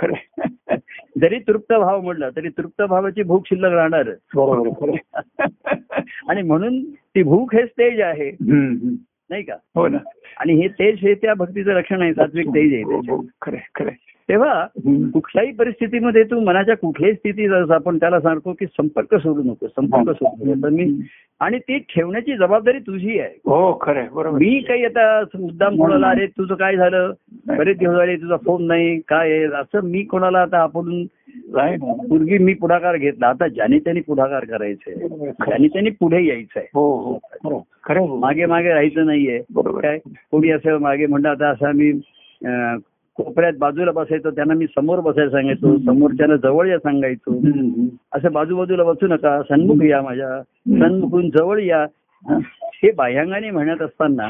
जरी 1.19 1.39
तृप्त 1.39 1.73
भाव 1.73 2.01
म्हटलं 2.01 2.29
तरी 2.35 2.49
तृप्त 2.49 2.81
भावाची 2.81 3.23
भूक 3.23 3.47
शिल्लक 3.47 3.73
आहे. 3.73 4.97
आणि 6.29 6.41
म्हणून 6.41 6.83
ती 6.85 7.23
भूक 7.23 7.55
हेच 7.55 7.69
तेज 7.69 8.01
आहे. 8.01 8.31
नाही 9.29 9.43
का 9.43 9.53
हो 9.75 9.87
ना 9.87 9.97
आणि 10.37 10.53
हे 10.53 10.67
तेज 10.67 10.97
हे 11.01 11.13
त्या 11.13 11.33
भक्तीचं 11.33 11.73
लक्षण 11.73 12.01
आहे 12.01 12.13
सात्विक 12.13 12.47
तेज 12.47 12.73
आहे 12.73 12.81
हो. 12.83 12.97
हो. 13.09 13.25
खरं 13.41 13.57
खरं. 13.75 13.89
तेव्हा. 14.29 14.65
कुठल्याही 15.13 15.51
परिस्थितीमध्ये 15.51 16.23
तू 16.23 16.39
मनाच्या 16.39 16.77
कुठल्याही 16.77 17.15
स्थितीत 17.15 17.49
असं 17.49 17.73
आपण 17.73 17.97
त्याला 17.97 18.19
सांगतो 18.19 18.53
की 18.53 18.65
संपर्क 18.65 19.15
सोडू 19.15 19.41
नको 19.43 19.67
संपर्क 19.67 20.15
सोडू 20.15 20.53
नको 20.53 20.69
मी 20.69 21.01
आणि 21.39 21.59
ती 21.59 21.77
ठेवण्याची 21.77 22.35
जबाबदारी 22.37 22.79
तुझी 22.79 23.19
आहे. 23.19 23.29
हो 23.45 23.77
खरं 23.81 23.99
आहे, 23.99 24.09
बरोबर. 24.09 24.37
मी 24.37 24.59
काही 24.59 24.85
आता 24.85 25.21
मुद्दाम 25.35 25.75
कोणाला 25.75 26.07
अरे 26.07 26.25
तुझं 26.27 26.55
काय 26.55 26.75
झालं? 26.75 27.11
बरेच 27.47 27.77
दिवस 27.77 27.95
झाले 27.95 28.15
तुझा 28.15 28.37
फोन 28.37 28.67
नाही. 28.67 28.99
काय 28.99 29.31
आहे? 29.31 29.43
असं 29.43 29.83
मी 29.83 30.01
कोणाला 30.03 30.39
आता 30.39 30.57
आपण. 30.57 31.05
पूर्वी 32.09 32.37
मी 32.37 32.53
पुढाकार 32.53 32.97
घेतला. 32.97 33.27
आता 33.27 33.47
ज्याने 33.47 33.79
त्यांनी 33.79 34.01
पुढाकार 34.01 34.45
करायचंय 34.45 34.95
बरोबर 34.95 35.13
आहे, 35.13 35.27
आहे. 35.27 35.45
ज्याने 35.45 35.67
त्यांनी 35.67 35.89
पुढे 35.89 36.25
यायचंय 36.25 36.65
हो 36.73 36.97
हो. 36.97 37.13
खरं 37.13 37.55
आहे, 37.55 37.61
खरं 37.83 37.99
आहे. 37.99 38.19
मागे 38.19 38.45
मागे 38.45 38.69
राहायचं 38.69 39.05
नाहीये. 39.05 39.39
काय? 39.57 39.97
कोणी 40.31 40.49
असं 40.49 40.77
मागे 40.77 41.05
म्हणलं 41.05 41.29
आता 41.29 41.49
असं 41.49 41.89
अं, 42.45 42.77
कोपऱ्यात 43.15 43.53
बाजूला 43.59 43.91
बसायचो 43.91 44.31
त्यांना 44.31 44.53
मी 44.53 44.65
समोर 44.67 44.99
बसायला 44.99 45.31
सांगायचो 45.31 45.77
समोरच्याला 45.77 46.35
जवळ 46.35 46.67
या 46.67 46.77
सांगायचो. 46.77 47.35
असं 48.15 48.31
बाजूबाजूला 48.31 48.83
बसू 48.83 49.07
नका 49.07 49.41
सन्मुख 49.41 49.83
या 49.83 50.01
माझ्या. 50.01 50.41
सन्मुखून 50.67 51.29
जवळ 51.29 51.59
या. 51.59 51.85
हा. 52.85 52.95
बाह्यांगाने 52.95 53.49
म्हणत 53.51 53.81
असताना. 53.81 54.29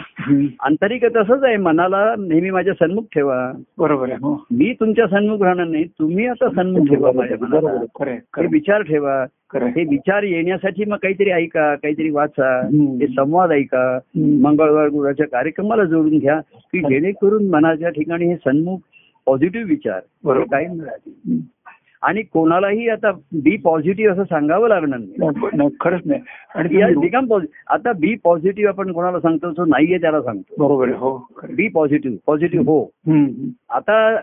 आंतरिक 0.62 1.06
तसंच 1.06 1.44
आहे 1.44 1.58
मनाला 1.58 2.16
नेहमी 2.20 2.50
माझ्या 2.50 2.74
सन्मुख 2.74 3.04
ठेवा 3.16 3.52
बरोबर 3.78 4.08
आहे 4.08 4.18
हो 4.22 4.46
मी 4.52 4.74
तुमच्या 4.74 5.08
सन्मुख 5.08 5.42
राहणार 5.42 5.68
नाही 5.68 5.84
तुम्ही 5.84 6.28
आता 6.28 6.50
सन्मुख 6.50 6.86
ठेवा 6.86 7.12
माझ्या 7.16 7.38
बरोबर 7.38 7.64
मनाला 7.64 8.12
हे 8.42 8.48
विचार 8.52 8.82
ठेवा. 8.82 9.26
हे 9.56 9.84
विचार 9.84 10.24
येण्यासाठी 10.24 10.86
मग 10.86 10.98
काहीतरी 10.98 11.30
ऐका 11.30 11.76
काहीतरी 11.76 12.10
वाचा. 12.10 12.60
हे 12.74 13.08
संवाद 13.08 13.52
ऐका. 13.52 14.00
मंगळवार 14.18 14.88
गुरुच्या 14.88 15.28
कार्यक्रमाला 15.28 15.84
जोडून 15.84 16.18
घ्या 16.18 16.40
की 16.56 16.80
जेणेकरून 16.80 17.50
मनाच्या 17.50 17.90
ठिकाणी 17.90 18.26
हे 18.26 18.36
सन्मुख 18.36 18.78
पॉझिटिव्ह 19.26 19.68
विचार 19.70 20.00
बरोबर. 20.24 20.46
कायम 20.52 20.82
राहतील. 20.82 21.40
आणि 22.04 22.22
कोणालाही 22.24 22.88
आता 22.90 23.12
बी 23.44 23.56
पॉझिटिव्ह 23.64 24.14
असं 24.14 24.24
सांगावं 24.24 24.68
लागणार 24.70 25.00
नाही. 25.00 25.68
खरंच 25.82 26.02
नाही. 26.06 26.22
आणि 26.56 26.94
बिकम 27.00 27.26
पॉझिटिव्ह 27.28 27.74
आता 27.74 27.92
बी 28.00 28.14
पॉझिटिव्ह 28.24 28.70
आपण 28.70 28.92
कोणाला 28.92 29.20
सांगतो 29.20 29.52
जो 29.52 29.66
नाहीये 29.66 29.98
त्याला 30.02 30.22
सांगतो. 30.22 30.64
बरोबर 30.66 30.88
आहे 30.88 30.98
हो. 30.98 31.18
बी 31.50 31.68
पॉझिटिव्ह 31.74 32.18
पॉझिटिव्ह 32.28 32.66
हो. 32.68 32.84
आता 33.78 34.16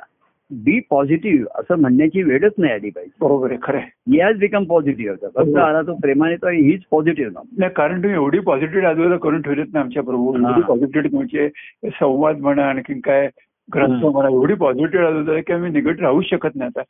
बी 0.50 0.78
पॉझिटिव्ह 0.90 1.60
असं 1.60 1.78
म्हणण्याची 1.80 2.22
वेळच 2.22 2.52
नाही 2.58 2.72
आली 2.72 2.90
पाहिजे. 2.90 3.10
बरोबर 3.20 3.50
आहे 3.50 3.58
खरं 3.62 4.14
याच 4.14 4.36
बिकम 4.38 4.64
पॉझिटिव्ह 4.68 5.12
होता 5.12 5.28
फक्त. 5.40 5.56
आला 5.56 5.82
तो 5.82 5.94
प्रेमाने 6.02 6.36
तर 6.42 6.50
हीच 6.52 6.80
पॉझिटिव्ह 6.90 7.30
ना 7.32 7.40
नाही 7.58 7.72
कारण 7.76 8.02
तुम्ही 8.02 8.16
एवढी 8.16 8.38
पॉझिटिव्ह 8.46 8.88
आजूबाजूला 8.88 9.16
करून 9.22 9.42
ठेवलेत 9.42 9.66
ना 9.74 9.80
आमच्या 9.80 10.02
प्रभू. 10.02 10.34
एवढी 10.36 10.62
पॉझिटिव्ह 10.68 11.08
तुमचे 11.12 11.48
संवाद 11.90 12.40
म्हणा 12.40 12.68
आणखी 12.68 13.00
काय 13.00 13.28
ग्रंथ. 13.74 14.04
म्हणा 14.04 14.28
एवढी 14.28 14.54
पॉझिटिव्ह 14.54 15.06
आजूबाजूला 15.06 15.40
की 15.40 15.52
आम्ही 15.52 15.70
निगट 15.70 16.00
राहू 16.00 16.20
शकत 16.20 16.56
नाही 16.56 16.70
आता 16.76 16.82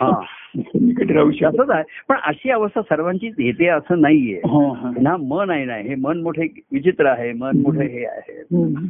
हा. 0.00 0.10
म्हणजे 0.54 0.84
निगट 0.86 1.10
राहू 1.12 1.30
शकत 1.30 1.70
आहे 1.70 1.82
पण 2.08 2.16
अशी 2.22 2.50
अवस्था 2.50 2.80
सर्वांचीच 2.82 3.34
येते 3.38 3.66
असं 3.68 4.00
नाहीये 4.00 4.40
हा, 4.44 4.66
हा. 4.74 4.90
ना 5.00 5.16
मन 5.16 5.50
आहे 5.50 5.64
ना 5.64 5.76
हे 5.76 5.94
मन 5.94 6.20
मोठे 6.22 6.46
विचित्र 6.72 7.06
आहे 7.06 7.32
मन 7.32 7.60
मोठे 7.60 7.86
हे 7.86 8.04
आहे. 8.04 8.42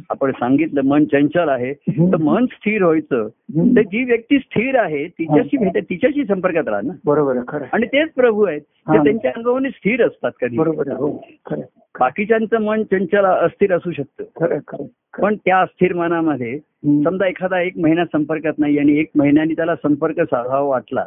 आपण 0.09 0.31
सांगितलं 0.31 0.81
मन 0.81 1.05
चंचल 1.05 1.49
आहे 1.49 1.73
तर 1.73 2.17
मन 2.17 2.45
स्थिर 2.45 2.83
व्हायचं 2.83 3.27
तर 3.75 3.81
जी 3.81 4.03
व्यक्ती 4.03 4.39
स्थिर 4.39 4.75
आहे 4.79 5.07
तिच्याशी 5.07 5.57
भेट 5.57 5.83
तिच्याशी 5.83 6.25
संपर्कात 6.25 6.67
राहा 6.67 6.81
ना 6.81 6.93
बरोबर. 7.05 7.37
आणि 7.73 7.85
तेच 7.85 8.11
प्रभू 8.15 8.43
आहेत. 8.43 8.61
ते 8.61 8.97
त्यांच्या 9.03 9.31
अनुभवाने 9.35 9.69
स्थिर 9.69 10.05
असतात 10.05 10.31
कधी 10.41 10.57
बरोबर. 10.57 10.93
बाकीच्यांचं 11.99 12.61
मन 12.61 12.83
चंचल 12.91 13.25
अस्थिर 13.25 13.73
असू 13.75 13.91
शकतं. 13.91 14.57
पण 15.21 15.35
त्या 15.45 15.59
अस्थिर 15.61 15.93
मनामध्ये. 15.93 16.57
समजा 17.03 17.27
एखादा 17.27 17.61
एक 17.61 17.77
महिना 17.77 18.05
संपर्कात 18.05 18.59
नाही 18.59 18.77
आणि 18.79 18.97
एक 18.99 19.09
महिन्याने 19.15 19.53
त्याला 19.53 19.75
संपर्क 19.75 20.19
साधावा 20.21 20.59
वाटला. 20.61 21.05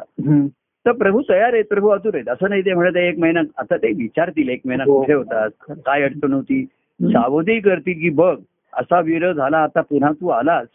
तर 0.85 0.91
प्रभू 0.91 1.21
तयार 1.29 1.53
आहेत 1.53 1.65
प्रभू 1.69 1.89
आतुर 1.89 2.15
आहेत 2.15 2.29
असं 2.29 2.49
नाही 2.49 2.61
ते 2.65 2.73
म्हणत 2.73 2.95
एक 2.97 3.19
महिना 3.19 3.41
आता 3.57 3.77
ते 3.77 3.91
विचारतील 3.93 4.49
एक 4.49 4.61
महिना 4.65 4.83
हो. 4.83 4.99
कुठे 4.99 5.13
होतात 5.13 5.73
काय 5.85 6.03
अडचण 6.03 6.33
होती 6.33 6.63
सावधी 6.99 7.59
करतील 7.59 7.99
की 7.99 8.09
बघ 8.15 8.35
असा 8.73 8.99
विरह 8.99 9.31
झाला 9.33 9.57
आता 9.57 9.81
पुन्हा 9.81 10.11
तू 10.11 10.27
आलास 10.29 10.67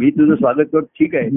मी 0.00 0.10
तुझं 0.10 0.34
स्वागत 0.34 0.56
करतो. 0.56 0.80
ठीक 0.80 1.14
आहे. 1.14 1.28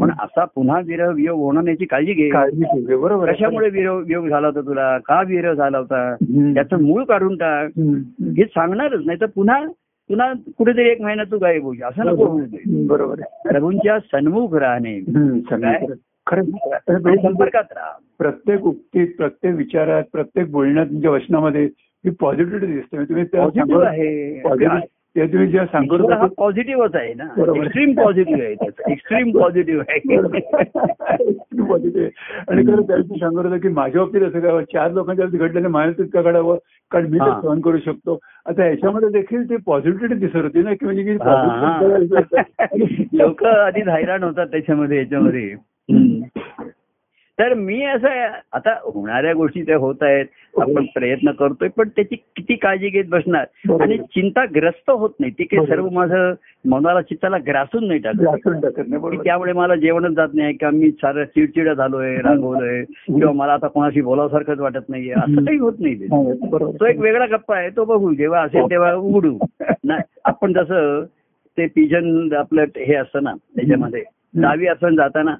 पण 0.00 0.10
असा 0.10 0.44
पुन्हा 0.44 0.80
विरह 0.86 1.10
वियोग 1.10 1.38
होणार 1.38 1.64
नाही 1.64 1.74
याची 1.74 1.84
काळजी 1.84 2.12
घे. 2.12 2.28
काळजी 2.28 2.94
बरोबर. 2.96 3.32
कशामुळे 3.32 3.68
विरह 3.68 3.92
वियोग 3.92 4.28
झाला 4.28 4.46
होता 4.46 4.60
तुला? 4.60 4.98
का 4.98 5.22
विरह 5.22 5.52
झाला 5.52 5.78
होता. 5.78 6.14
त्याचं 6.54 6.82
मूळ 6.82 7.04
काढून 7.04 7.36
टाक. 7.36 7.70
हे 8.20 8.44
सांगणारच 8.44 9.00
नाही 9.06 9.20
तर 9.20 9.26
पुन्हा 9.26 9.64
पुन्हा 10.08 10.32
कुठेतरी 10.58 10.88
एक 10.88 11.00
महिना 11.00 11.22
तू 11.24 11.38
गायब 11.38 11.62
होईल 11.62 11.82
असं 11.82 12.06
नको 12.06 12.40
बरोबर. 12.86 13.14
आहे. 13.20 13.48
प्रभूंच्या 13.48 13.98
सन्मुख 13.98 14.54
राहणे? 14.54 15.00
खरं. 15.50 15.68
आणि 16.32 17.16
संपर्कात 17.22 17.64
राहा. 17.70 17.92
प्रत्येक 18.18 18.62
उक्तीत 18.62 19.08
प्रत्येक 19.18 19.54
विचारात 19.54 20.02
प्रत्येक 20.12 20.50
बोलण्यात 20.50 20.86
तुमच्या 20.86 21.10
वचनामध्ये 21.10 21.64
ही 22.04 22.10
पॉझिटिव्हिटी 22.10 22.66
दिसते 22.66 22.96
म्हणजे 22.96 23.22
तुम्ही 23.22 24.80
त्या 25.16 25.26
तुम्ही 25.26 25.46
ज्या 25.46 25.66
सांगत 25.66 25.92
हा 25.92 26.02
होता 26.02 26.26
पॉझिटिव्हच 26.38 26.94
आहे 26.94 27.14
ना. 27.14 27.24
एक्स्ट्रीम 27.56 27.92
पॉझिटिव्ह 27.92 28.42
आहे 28.42 28.54
त्याचं. 28.54 28.82
एक्स्ट्रीम 28.90 29.30
पॉझिटिव्ह 29.30 29.84
आहे. 29.88 29.98
पॉझिटिव्ह 31.68 32.08
आणि 32.48 32.62
खरं 32.62 32.82
त्या 32.82 32.96
दिवशी 32.96 33.20
सांगत 33.20 33.36
होतं 33.36 33.58
की 33.58 33.68
माझ्या 33.68 34.02
बाबतीत 34.02 34.22
असं 34.22 34.40
काय 34.40 34.64
चार 34.64 34.92
लोकांच्या 34.92 35.26
बाबतीत 35.26 35.40
घडलेलं 35.40 35.68
माझ्या 35.68 35.90
बाबतीत 35.90 36.12
का 36.12 36.30
घडावं? 36.30 36.56
कारण 36.90 37.06
मी 37.06 37.18
ते. 37.18 37.42
सहन 37.42 37.60
करू 37.60 37.78
शकतो. 37.78 38.18
आता 38.46 38.66
याच्यामध्ये 38.66 39.08
देखील 39.08 39.50
ती 39.50 39.56
पॉझिटिव्हिटी 39.66 40.14
दिसत 40.14 40.36
होती 40.36 40.62
ना 40.62 40.74
की 40.74 40.84
म्हणजे 40.84 41.02
की 41.02 41.14
लोक 43.12 43.44
आधीच 43.44 43.88
हैराण 43.88 44.22
होतात 44.22 44.46
त्याच्यामध्ये 44.46 44.98
याच्यामध्ये. 44.98 45.54
तर 47.38 47.54
मी 47.54 47.84
असं 47.84 48.08
आता 48.52 48.70
होणाऱ्या 48.84 49.32
गोष्टी 49.32 49.62
त्या 49.62 49.76
होत 49.76 50.02
आहेत 50.02 50.26
आपण 50.60 50.84
प्रयत्न 50.94 51.30
करतोय 51.30 51.68
पण 51.68 51.88
त्याची 51.88 52.16
किती 52.16 52.54
काळजी 52.54 52.88
घेत 52.88 53.04
बसणार. 53.04 53.44
आणि 53.82 53.98
चिंताग्रस्त 53.98 54.90
होत 54.90 55.10
नाही. 55.20 55.32
ते 55.32 55.44
काही. 55.44 55.66
सर्व 55.66 55.88
माझं 55.88 56.32
मनाला 56.64 57.02
चित्ताला 57.02 57.36
ग्रासून 57.38 57.86
नाही 57.88 58.00
टाकत. 58.00 58.48
त्यामुळे 59.24 59.52
मला 59.52 59.74
जेवणच 59.74 60.12
जात 60.12 60.28
नाही 60.34 60.56
का 60.56 60.70
मी 60.70 60.90
सारं 60.90 61.24
चिडचिड 61.24 61.72
झालोय 61.72 62.16
रागवलोय 62.16 62.82
किंवा 62.84 63.32
मला 63.32 63.52
आता 63.52 63.68
कोणाशी 63.68 64.00
बोलावसारखंच 64.00 64.58
वाटत 64.58 64.88
नाहीये. 64.88 65.12
असं 65.12 65.44
काही 65.44 65.58
होत 65.58 65.72
नाही. 65.80 65.94
ते. 65.94 66.04
एक 66.90 66.98
वेगळा 66.98 67.26
गप्पा 67.26 67.56
आहे 67.56 67.68
तो 67.68 67.84
बघू. 67.84 68.14
जेव्हा 68.14 68.42
असेल 68.42 68.70
तेव्हा 68.70 68.94
उघडू. 68.94 69.38
नाही 69.84 70.00
आपण 70.24 70.52
जसं 70.52 71.04
ते 71.58 71.66
पिजन 71.66 72.32
आपलं 72.36 72.64
हे 72.76 72.94
असतं 72.94 73.22
ना 73.22 73.34
त्याच्यामध्ये. 73.34 74.02
दहावी 74.34 74.66
असं 74.66 74.94
जाताना. 74.94 75.34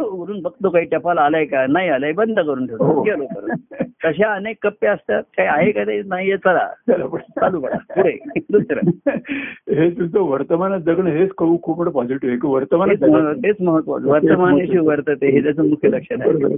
उघडून 0.00 0.40
बघतो 0.42 0.70
काही 0.70 0.84
टपाल 0.84 1.18
आलाय 1.18 1.44
का? 1.44 1.66
नाही 1.66 1.88
आलाय 1.88 2.12
बंद 2.12 2.40
करून 2.40 2.66
ठेवतो. 2.66 2.84
हो. 2.84 3.02
गेलो 3.02 3.24
परत. 3.26 3.84
तशा 4.04 4.34
अनेक 4.34 4.56
कप्पे 4.62 4.86
असतात. 4.86 5.22
काही 5.22 5.48
आहे 5.48 5.72
का 5.72 5.84
ते? 5.84 6.02
नाहीये 6.02 6.36
चला. 6.36 6.68
चला 6.90 7.06
करा. 7.06 7.76
पुढे. 7.76 8.40
दुसरं. 8.50 8.80
हे 9.74 9.90
तुमचं 9.90 10.20
वर्तमानात 10.20 10.80
जगणं 10.80 11.10
हेच 11.10 11.30
खूप 11.36 11.62
खूप 11.62 11.88
पॉझिटिव्ह 11.88 12.32
आहे. 12.32 12.40
की 12.40 12.46
वर्तमानात 12.46 13.34
तेच 13.34 13.56
महत्वाचं 13.60 14.06
वर्तमानाशी 14.06 14.78
वर्तते 14.78 15.26
हे 15.26 15.42
त्याचं 15.42 15.68
मुख्य 15.68 15.88
लक्षण 15.88 16.20
आहे. 16.20 16.56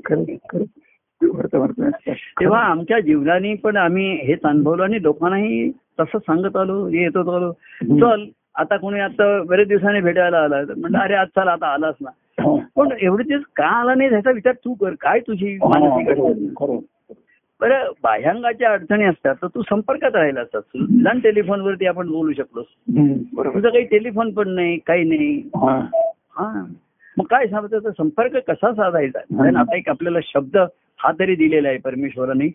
तेव्हा 2.40 2.60
आमच्या 2.60 3.00
जीवनाने 3.00 3.54
पण 3.54 3.76
आम्ही 3.76 4.14
हेच 4.14 4.38
अनुभवलं 4.44 4.82
आणि 4.82 5.02
लोकांनाही 5.02 5.70
तसं 5.70 6.18
सांगत 6.18 6.56
आलो 6.56 6.88
येत 6.88 7.16
आलो. 7.16 7.52
चल 7.82 8.24
आता 8.54 8.76
कोणी 8.76 9.00
आता 9.00 9.42
बरेच 9.42 9.68
दिवसांनी 9.68 10.00
भेटायला 10.00 10.38
आला. 10.38 10.64
तर 10.64 10.74
म्हणलं 10.76 10.98
अरे 10.98 11.14
आज 11.14 11.26
चल 11.26 11.48
आता 11.48 11.66
आलास 11.66 11.94
ना. 12.00 12.10
पण 12.76 12.90
एवढे 13.00 13.24
दिवस 13.24 13.42
का 13.56 13.66
आला 13.66 13.94
नाही 13.94 14.08
ह्याचा 14.10 14.30
विचार 14.30 14.52
तू 14.64 14.74
कर 14.74 14.94
काय 15.00 15.20
तुझी 15.20 15.52
हा, 15.54 15.68
मानसिक 15.68 16.06
खरं 16.08 16.24
आहे, 16.24 16.32
अडचण? 16.32 16.78
बरं 17.60 17.90
बाह्यांगाच्या 18.02 18.72
अडचणी 18.72 19.04
असतात 19.04 19.34
तर 19.42 19.46
तू 19.46 19.62
संपर्कात 19.62 20.16
राहिला 20.16 20.40
असतात 20.40 20.62
निदान 20.74 21.18
टेलिफोनवरती 21.18 21.86
आपण 21.86 22.08
बोलू 22.08 22.32
शकलो 22.32 22.62
तुझं 22.62 23.68
काही 23.68 23.84
टेलिफोन 23.84 24.32
पण 24.32 24.48
नाही 24.48 24.76
काही 24.86 25.04
नाही. 25.04 25.36
हा. 25.56 25.78
हा. 26.36 26.64
मग 27.16 27.24
काय 27.24 27.46
सांगतो 27.46 27.78
तर 27.78 27.90
संपर्क 27.90 28.36
कसा 28.48 28.72
साधायचा? 28.72 29.18
कारण 29.18 29.56
आता 29.56 29.76
एक 29.76 29.88
आपल्याला 29.88 30.18
शब्द 30.24 30.56
हा 31.00 31.12
तरी 31.18 31.34
दिलेला 31.36 31.68
आहे 31.68 31.78
परमेश्वराने. 31.78 32.48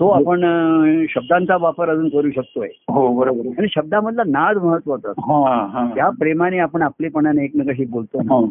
तो 0.00 0.08
आपण 0.08 0.44
अं, 0.44 1.04
शब्दांचा 1.08 1.56
वापर 1.56 1.88
अजून 1.88 2.08
करू 2.08 2.30
शकतोय. 2.30 2.68
हो 2.88 3.06
बरोबर. 3.18 3.46
आणि 3.58 3.66
शब्दामधला 3.74 4.22
नाद 4.26 4.56
महत्त्वाचा 4.56 5.10
असतो. 5.10 5.42
हा 5.44 5.54
हा. 5.72 5.88
त्या 5.94 6.08
प्रेमाने 6.10 6.58
आपण 6.58 6.82
आपलेपणाने 6.82 7.44
एकमेकाशी 7.44 7.84
बोलतो 7.84 8.18
हो. 8.28 8.44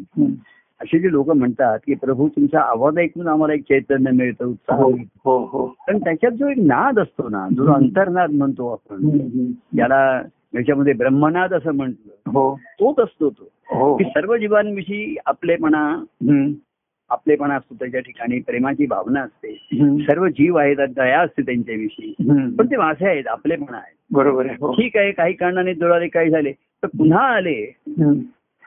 असे 0.81 0.99
जे 0.99 1.11
लोक 1.11 1.29
म्हणतात 1.29 1.79
की 1.85 1.93
प्रभू 1.93 2.27
तुमचा 2.27 2.59
आवाज 2.59 2.97
ऐकून 2.97 3.27
आम्हाला 3.27 3.53
एक 3.53 3.61
चैतन्य 3.61 4.11
मिळतं 4.11 4.45
उत्साह 4.45 4.77
हो 4.77 4.89
मिळतो. 4.89 5.37
हो 5.37 5.45
हो. 5.45 5.65
पण 5.87 5.97
त्याच्यात 5.97 6.31
जो 6.31 6.47
एक 6.47 6.57
नाद 6.57 6.99
असतो 6.99 7.29
ना 7.29 7.47
जो 7.51 7.71
अंतर्नाद 7.73 8.31
म्हणतो 8.31 8.71
आपण. 8.71 9.07
ज्याला 9.75 10.21
याच्यामध्ये 10.55 10.93
ब्रह्मनाद 10.93 11.53
असं 11.53 11.71
म्हटलं 11.71 12.29
हो. 12.31 12.55
तोच 12.79 12.99
असतो 12.99 13.29
तो. 13.29 13.49
हो. 13.75 13.95
की 13.97 14.03
सर्व 14.03 14.35
जीवांविषयी 14.37 15.15
आपलेपणा 15.25 16.03
आपलेपणा 17.09 17.55
असतो 17.55 17.75
त्याच्या 17.75 17.99
ठिकाणी 18.01 18.39
प्रेमाची 18.39 18.85
भावना 18.85 19.21
असते. 19.21 19.53
सर्व 20.05 20.27
जीव 20.27 20.57
आहेत 20.57 20.77
दया 20.95 21.21
असते 21.21 21.41
त्यांच्याविषयी. 21.41 22.13
पण 22.55 22.65
ते 22.65 22.77
माझे 22.77 23.07
आहेत 23.07 23.27
आपलेपणा 23.27 23.77
आहे 23.77 23.93
बरोबर 24.11 24.45
आहे 24.45 24.55
हो. 24.61 24.71
ठीक 24.73 24.97
आहे 24.97 25.11
काही 25.11 25.33
कारणाने 25.33 25.73
जुळाले 25.73 26.07
काही 26.07 26.29
झाले 26.29 26.51
तर 26.51 26.87
पुन्हा 26.87 27.21
आले. 27.21 27.75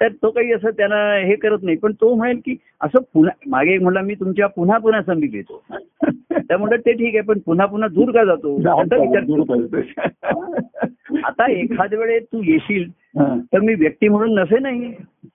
तर 0.01 0.09
तो 0.09 0.31
काही 0.31 0.53
असं 0.53 0.71
त्याला 0.71 0.97
हे 1.17 1.35
करत 1.37 1.59
नाही. 1.63 1.77
पण 1.77 1.93
तो 1.93 2.15
म्हणेल 2.15 2.41
की 2.45 2.57
असं 2.81 2.99
पुन्हा 3.15 3.33
मागे 3.51 3.75
एक 3.75 3.83
म्हणला 3.83 4.01
मी 4.01 4.15
तुमच्या 4.15 4.47
पुन्हा 4.47 4.79
पुन्हा 4.79 5.03
संधी 5.03 5.27
घेतो 5.27 5.63
त्या 6.31 6.59
म्हणतात 6.59 6.79
ते 6.79 6.93
ठीक 6.93 7.15
आहे 7.15 7.21
पण 7.21 7.39
पुन्हा 7.39 7.67
पुन्हा 7.67 7.89
दूर 7.89 8.11
का 8.11 8.25
जातो? 8.25 8.57
विचार. 9.75 10.09
आता 11.25 11.51
एखाद 11.53 11.95
वेळे 11.95 12.19
तू 12.19 12.43
येशील. 12.45 12.91
तर 13.53 13.61
मी 13.61 13.75
व्यक्ती 13.75 14.09
म्हणून 14.09 14.35
नसे 14.39 14.59
नाही 14.59 14.93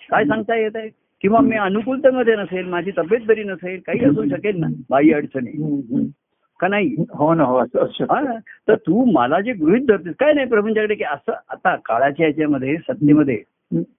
काय 0.10 0.26
सांगता 0.26 0.56
येत 0.56 0.76
आहे? 0.76 0.89
किंवा 1.21 1.39
मी 1.39 1.56
अनुकूलतेमध्ये 1.56 2.36
नसेल 2.36 2.65
माझी 2.65 2.91
तब्येत 2.97 3.21
बरी 3.28 3.43
नसेल 3.43 3.80
काही 3.88 4.06
असू 4.06 4.26
शकेल 4.30 4.60
ना 4.60 4.67
बाह्य 4.89 5.13
अडचणी. 5.13 5.52
का 6.60 6.67
नाही? 6.67 6.95
हो 7.13 7.34
ना 7.34 7.43
हो 7.43 7.63
तर 8.67 8.76
तू 8.76 9.06
मला 9.12 9.39
जे 9.39 9.54
गृहित 9.54 9.82
धरतेस 9.88 10.13
काय 10.19 10.34
नाही 10.34 10.47
प्रभूंच्याकडे 10.47 10.95
की 10.95 11.04
असं 11.04 11.32
आता 11.49 11.76
काळाच्या 11.76 12.26
ह्याच्यामध्ये 12.26 12.78
सत्तेमध्ये. 12.78 13.43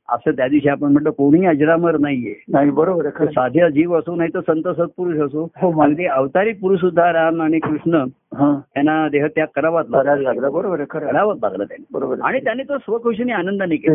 असं 0.09 0.31
त्या 0.31 0.47
दिवशी 0.49 0.69
आपण 0.69 0.93
म्हटलं 0.93 1.11
कोणी 1.11 1.45
अजरामर 1.47 1.97
नाहीये 1.99 2.35
नाही 2.49 2.71
बरोबर 2.71 3.07
आहे. 3.07 3.27
साध्या 3.27 3.69
जीव 3.69 3.95
असो 3.99 4.15
नाही 4.15 4.31
तर 4.35 4.41
संत 4.41 4.69
सत्पुरुष 4.69 5.19
असो 5.21 5.45
हो, 5.57 5.71
अगदी 5.83 6.07
अवतारी 6.07 6.53
पुरुष 6.53 6.81
सुद्धा 6.81 7.13
राम 7.13 7.41
आणि 7.43 7.59
कृष्ण 7.59 8.05
हा 8.37 8.51
यांना 8.77 9.09
देहत्याग 9.09 9.47
करावाच 9.55 9.87
लागला 9.91 10.49
बरोबर 10.51 10.79
आहे. 10.81 10.87
करावाच 10.87 11.39
लागला 11.43 11.65
त्यांनी 11.65 11.85
बरोबर. 11.93 12.21
आणि 12.23 12.41
त्याने 12.41 12.63
तो 12.63 12.79
स्वखुशीने 12.79 13.33
आनंदाने 13.33 13.77
केला 13.77 13.95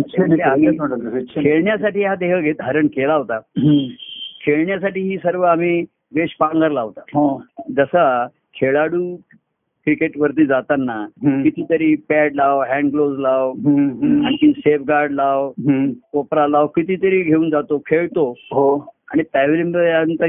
म्हणजे. 0.88 1.24
खेळण्यासाठी 1.36 2.04
हा 2.04 2.16
देह 2.16 2.40
घेत 2.40 2.56
धारण 2.60 2.88
केला 2.88 3.14
होता. 3.14 3.40
खेळण्यासाठी 4.46 5.02
ही 5.02 5.18
सर्व 5.18 5.42
आम्ही 5.42 5.86
वेश 6.16 6.36
पांघरला 6.40 6.82
होता. 6.82 7.38
जसा 7.78 8.26
खेळाडू 8.56 9.16
क्रिकेटवरती 9.90 10.46
जाताना 10.46 10.94
हम्म. 10.94 11.44
कितीतरी 11.44 11.96
पॅड 11.96 12.36
लाव 12.36 12.62
हँड 12.62 12.92
ग्लोव्ह 12.92 13.22
लाव. 13.22 13.50
आणखी 14.26 14.52
सेफ 14.58 14.82
गार्ड 14.82 15.12
लाव. 15.12 15.52
कोपरा 16.12 16.48
लाव 16.48 16.68
कितीतरी 16.68 17.22
घेऊन 17.22 17.50
जातो 17.50 17.82
खेळतो 17.86 18.36
हो 18.52 18.78
आणि 19.12 19.24
त्यावेळी 19.24 19.62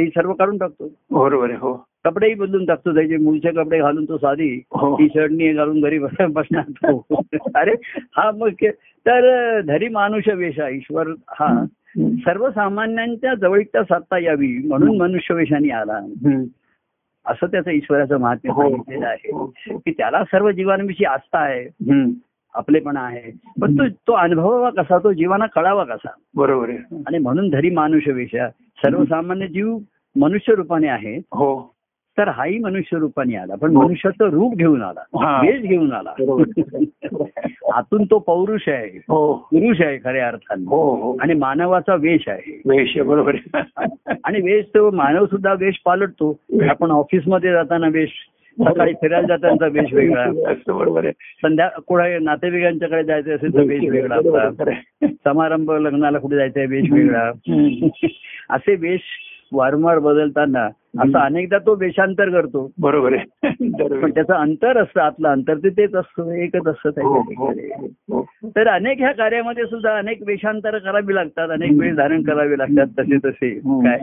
ही 0.05 0.07
सर्व 0.07 0.33
काढून 0.33 0.59
टाकतो 0.59 0.91
बरोबर 1.11 1.51
हो 1.51 1.87
कपडेही 2.05 2.35
बदलून 2.35 2.65
टाकतो 2.65 2.95
त्याचे 2.95 3.17
मूळचे 3.17 3.51
कपडे 3.51 3.79
घालून 3.79 4.05
तो 4.05 4.17
साधी 4.17 4.63
हो. 4.73 4.97
टी 4.97 5.09
शर्टनी 5.15 5.53
घालून 5.53 5.81
घरी 5.81 5.99
बस- 5.99 6.27
बसणार 6.31 6.65
तो 6.71 7.23
अरे 7.55 7.75
हा 8.17 8.31
मग 8.31 8.49
तर 9.07 9.61
धरी 9.61 9.89
मानुष 9.89 10.29
वेशा 10.29 10.69
ईश्वर 10.69 11.07
हा. 11.29 11.65
सर्वसामान्यांच्या 11.99 13.35
जवळीकता 13.35 13.83
साधता 13.83 14.19
यावी 14.19 14.63
म्हणून 14.65 14.97
मनुष्य 14.97 15.35
वेशाने 15.35 15.71
आला. 15.71 16.01
असं 17.27 17.47
त्याचं 17.47 17.71
ईश्वराचं 17.71 18.19
महात्म्य 18.19 18.53
हो, 18.53 18.63
सांगितलेलं 18.63 19.07
आहे 19.07 19.31
हो, 19.33 19.45
हो. 19.45 19.79
की 19.79 19.91
त्याला 19.91 20.25
सर्व 20.25 20.51
जीवांविषयी 20.51 21.05
आस्था 21.05 21.39
आहे. 21.39 21.91
आपलेपणा 22.55 23.01
आहे. 23.01 23.31
पण 23.61 23.75
तो 23.75 23.89
तो 23.89 24.13
अनुभवावा 24.13 24.71
कसा? 24.71 24.99
तो 24.99 25.13
जीवाना 25.13 25.47
कळावा 25.47 25.85
कसा? 25.85 26.09
बरोबर 26.35 26.69
आहे. 26.69 26.79
आणि 27.07 27.19
म्हणून 27.19 27.49
धरी 27.49 27.71
मानुष्य 27.71 28.13
वेशा 28.13 28.49
सर्वसामान्य 28.49 29.47
जीव 29.47 29.79
मनुष्य 30.17 30.55
रूपाने 30.55 30.89
आहे 30.89 31.17
हो. 31.17 31.75
तर 32.21 32.29
हाही 32.29 32.59
मनुष्य 32.59 32.99
रूपाने 32.99 33.37
आला. 33.37 33.55
पण 33.55 33.73
मनुष्याचं 33.73 34.25
रूप 34.25 34.55
घेऊन 34.55 34.83
आला. 34.83 35.01
हा. 35.01 35.41
वेश 35.41 35.61
घेऊन 35.61 35.93
आला. 35.93 36.13
आतून 37.75 38.05
तो 38.05 38.19
पौरुष 38.19 38.69
आहे. 38.69 38.99
हो. 39.09 39.35
पुरुष 39.35 39.81
आहे 39.81 39.99
खऱ्या 40.05 40.29
अर्थाने. 40.29 40.65
हो 40.65 40.95
हो. 40.95 41.17
आणि 41.21 41.35
मानवाचा 41.35 41.95
वेश 41.95 42.29
आहे. 42.29 42.63
वेश 42.67 42.99
बरोबर. 42.99 43.37
आणि 44.25 44.41
वेश 44.41 44.65
तो 44.67 44.91
मानव 44.91 45.27
सुद्धा 45.27 45.53
वेश 45.53 45.83
पालटतो. 45.85 46.41
आपण 46.71 46.91
ऑफिसमध्ये 46.91 47.53
जाताना 47.53 47.89
वेश 47.93 48.09
सकाळी 48.61 48.93
फिरायला 48.93 49.27
जाताना 49.27 49.67
वेश 49.67 49.93
वेगळा. 49.93 50.27
बरोबर 50.67 51.11
संध्या 51.11 51.69
कुठे 51.69 52.19
नातेवाईकांच्याकडे 52.19 53.05
जायचं 53.05 53.35
असेल 53.35 53.55
तर 53.55 53.61
वेश 53.61 53.91
वेगळा. 53.91 54.71
समारंभ 55.05 55.71
लग्नाला 55.71 56.19
कुठे 56.19 56.37
जायचंय 56.37 56.67
वेश 56.67 56.93
वेगळा. 56.93 57.31
असे 58.51 58.75
वेश 58.75 59.01
वारंवार 59.53 59.99
बदलताना 59.99 60.69
असं 60.99 61.19
अनेकदा 61.19 61.59
तो 61.59 61.75
वेशांतर 61.75 62.31
करतो. 62.31 62.71
बरोबर 62.81 63.13
आहे. 63.13 63.47
पण. 64.01 64.11
त्याचं 64.11 64.35
अंतर 64.35 64.79
असतं 64.79 65.01
आतलं 65.01 65.29
अंतर 65.29 65.57
ते 65.57 65.69
तेच 65.69 65.95
असतं 65.95 66.31
एकच 66.31 66.67
असतं 66.67 67.03
हो, 67.03 67.21
हो, 67.37 67.53
हो, 68.13 68.27
तर 68.45 68.69
अनेक 68.69 68.99
ह्या 68.99 69.13
कार्यामध्ये 69.13 69.65
सुद्धा 69.65 69.99
अनेक 69.99 70.19
वेशांतर 70.27 70.79
करावी 70.79 71.15
लागतात 71.15 71.51
अनेक 71.51 71.71
वेश 71.79 71.95
धारण 71.95 72.23
करावे 72.23 72.59
लागतात 72.59 72.87
तसे 72.99 73.17
तसे. 73.17 73.51
काय? 73.59 73.99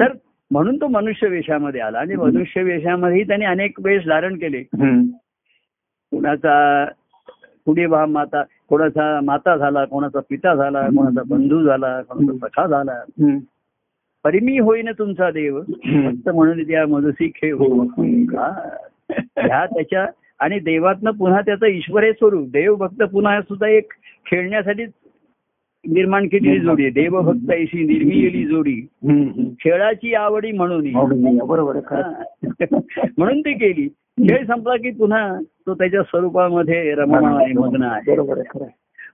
तर 0.00 0.12
म्हणून 0.50 0.76
तो 0.80 0.86
मनुष्य 0.86 1.28
वेशामध्ये 1.28 1.80
आला 1.80 1.98
आणि 1.98 2.14
मनुष्य 2.16 2.62
वेशामध्येही 2.62 3.26
त्याने 3.26 3.44
अनेक 3.44 3.80
वेश 3.84 4.06
धारण 4.06 4.34
केले. 4.34 4.62
कुणाचा 6.10 6.84
कुणी 7.66 7.86
बा 7.86 8.06
माता 8.06 8.42
कोणाचा 8.68 9.20
माता 9.24 9.56
झाला 9.56 9.84
कोणाचा 9.84 10.20
पिता 10.30 10.54
झाला 10.54 10.82
कोणाचा 10.82 11.22
बंधू 11.28 11.62
झाला 11.62 12.02
कोणाचा 12.02 12.48
सखा 12.48 12.66
झाला. 12.66 13.00
परिमी 14.24 14.58
होईन 14.58 14.88
तुमचा 14.98 15.30
देव. 15.30 15.60
फक्त 15.86 16.28
म्हणून 16.28 16.62
त्या 16.62 16.86
मधुसी 16.86 17.28
खेळ 17.28 17.54
हो. 17.54 17.82
हा. 17.82 18.68
ह्या 19.36 19.66
त्याच्या 19.66 20.06
आणि 20.40 20.58
देवातनं 20.58 21.10
पुन्हा 21.10 21.40
त्याचं 21.40 21.66
ईश्वर 21.66 22.04
हे 22.04 22.12
स्वरूप. 22.12 22.48
देव 22.48 22.74
भक्त 22.74 23.02
पुन्हा 23.02 23.40
सुद्धा 23.40 23.66
एक 23.66 23.92
खेळण्यासाठी 24.26 24.84
निर्माण 25.86 26.26
केलेली 26.26 26.60
जोडी 26.60 26.82
आहे. 26.82 26.92
देव 26.92 27.20
भक्त 27.20 27.50
ऐशी 27.50 27.86
निर्मिलेली 27.86 28.46
जोडी. 28.46 28.86
खेळाची 29.60 30.14
आवडी 30.14 30.52
म्हणून 30.52 30.92
बरोबर. 31.46 31.76
म्हणून 33.18 33.40
ती 33.40 33.52
केली. 33.52 33.88
खेळ 34.28 34.46
संपला 34.46 34.76
की 34.76 34.90
पुन्हा 34.90 35.38
तो 35.66 35.74
त्याच्या 35.74 36.02
स्वरूपामध्ये 36.02 36.94
रममाण 36.94 37.24
आहे 37.24 37.52
मग्न 37.52 37.82
आहे. 37.82 38.12
बरोबर. 38.12 38.64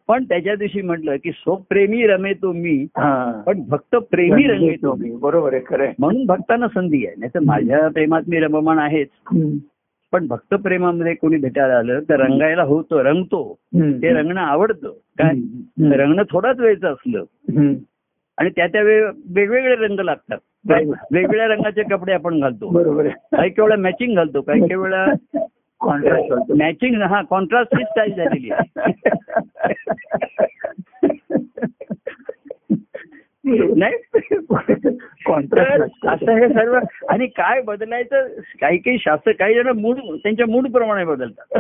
पण 0.09 0.25
त्याच्या 0.25 0.55
दिवशी 0.55 0.83
म्हटलं 0.83 1.17
की 1.17 1.31
स्वप्रेमी 1.31 2.07
रमे 2.07 2.33
तो 2.33 2.53
मी 2.53 2.87
पण 3.47 3.63
भक्त 3.69 3.97
प्रेमी 3.97 4.43
रंगे 4.47 4.77
तो 4.83 4.95
मी. 4.95 5.11
बरोबर 5.11 5.55
आहे 5.55 5.63
खरं. 5.67 5.91
म्हणून 5.99 6.27
भक्तांना 6.27 6.69
संधी 6.69 7.07
आहे. 7.07 7.15
नाही 7.19 7.31
तर 7.35 7.41
माझ्या 7.41 7.89
प्रेमात 7.89 8.23
मी 8.29 8.39
रममाण 8.39 8.79
आहेच. 8.79 9.09
पण 10.13 10.27
भक्त 10.27 10.55
प्रेमामध्ये 10.55 11.15
कोणी 11.15 11.37
भेटायला 11.37 11.75
आलं 11.75 12.01
तर 12.01 12.21
रंगायला 12.21 12.63
होतो 12.63 13.05
रंगतो. 13.05 13.59
ते 13.75 14.13
रंगणं 14.13 14.41
आवडतं. 14.41 14.89
काय. 15.19 15.31
रंगणं 15.97 16.23
थोडाच 16.31 16.61
वेळचं 16.61 16.93
असलं. 16.93 17.25
आणि 18.39 18.51
त्या 18.51 18.67
त्या 18.67 18.83
वेळ 18.83 19.11
वेगवेगळे 19.35 19.75
रंग 19.75 20.01
लागतात. 20.01 20.39
वेगवेगळ्या 20.71 21.47
रंगाचे 21.47 21.83
कपडे 21.83 22.13
आपण 22.13 22.41
घालतो. 22.41 22.69
काही 23.09 23.51
काही 23.51 23.63
वेळा 23.63 23.77
मॅचिंग 23.77 24.15
घालतो 24.15 24.41
काही 24.41 24.61
काही 24.61 24.77
वेळा 24.77 25.07
कॉन्ट्रॅक्ट 25.87 26.31
करतो. 26.31 26.55
मॅचिंग 26.59 27.03
हा 27.03 27.23
कॉन्ट्रास्ट 27.31 27.77
स्टाईल 27.77 28.15
झालेली 28.15 28.51
आहे. 28.51 28.91
नाही? 33.77 34.37
कॉन्ट्रॅक्ट 35.27 36.07
असं 36.07 36.33
हे 36.33 36.49
सर्व 36.49 36.79
आणि 37.09 37.27
काय 37.27 37.61
बदलायचं? 37.63 38.27
काही 38.61 38.79
काही 38.79 38.99
शास्त्र 38.99 39.33
काही 39.33 39.55
जण 39.55 39.69
मूड 39.79 39.99
त्यांच्या 40.23 40.47
मूड 40.47 40.71
प्रमाणे 40.73 41.05
बदलतात. 41.05 41.57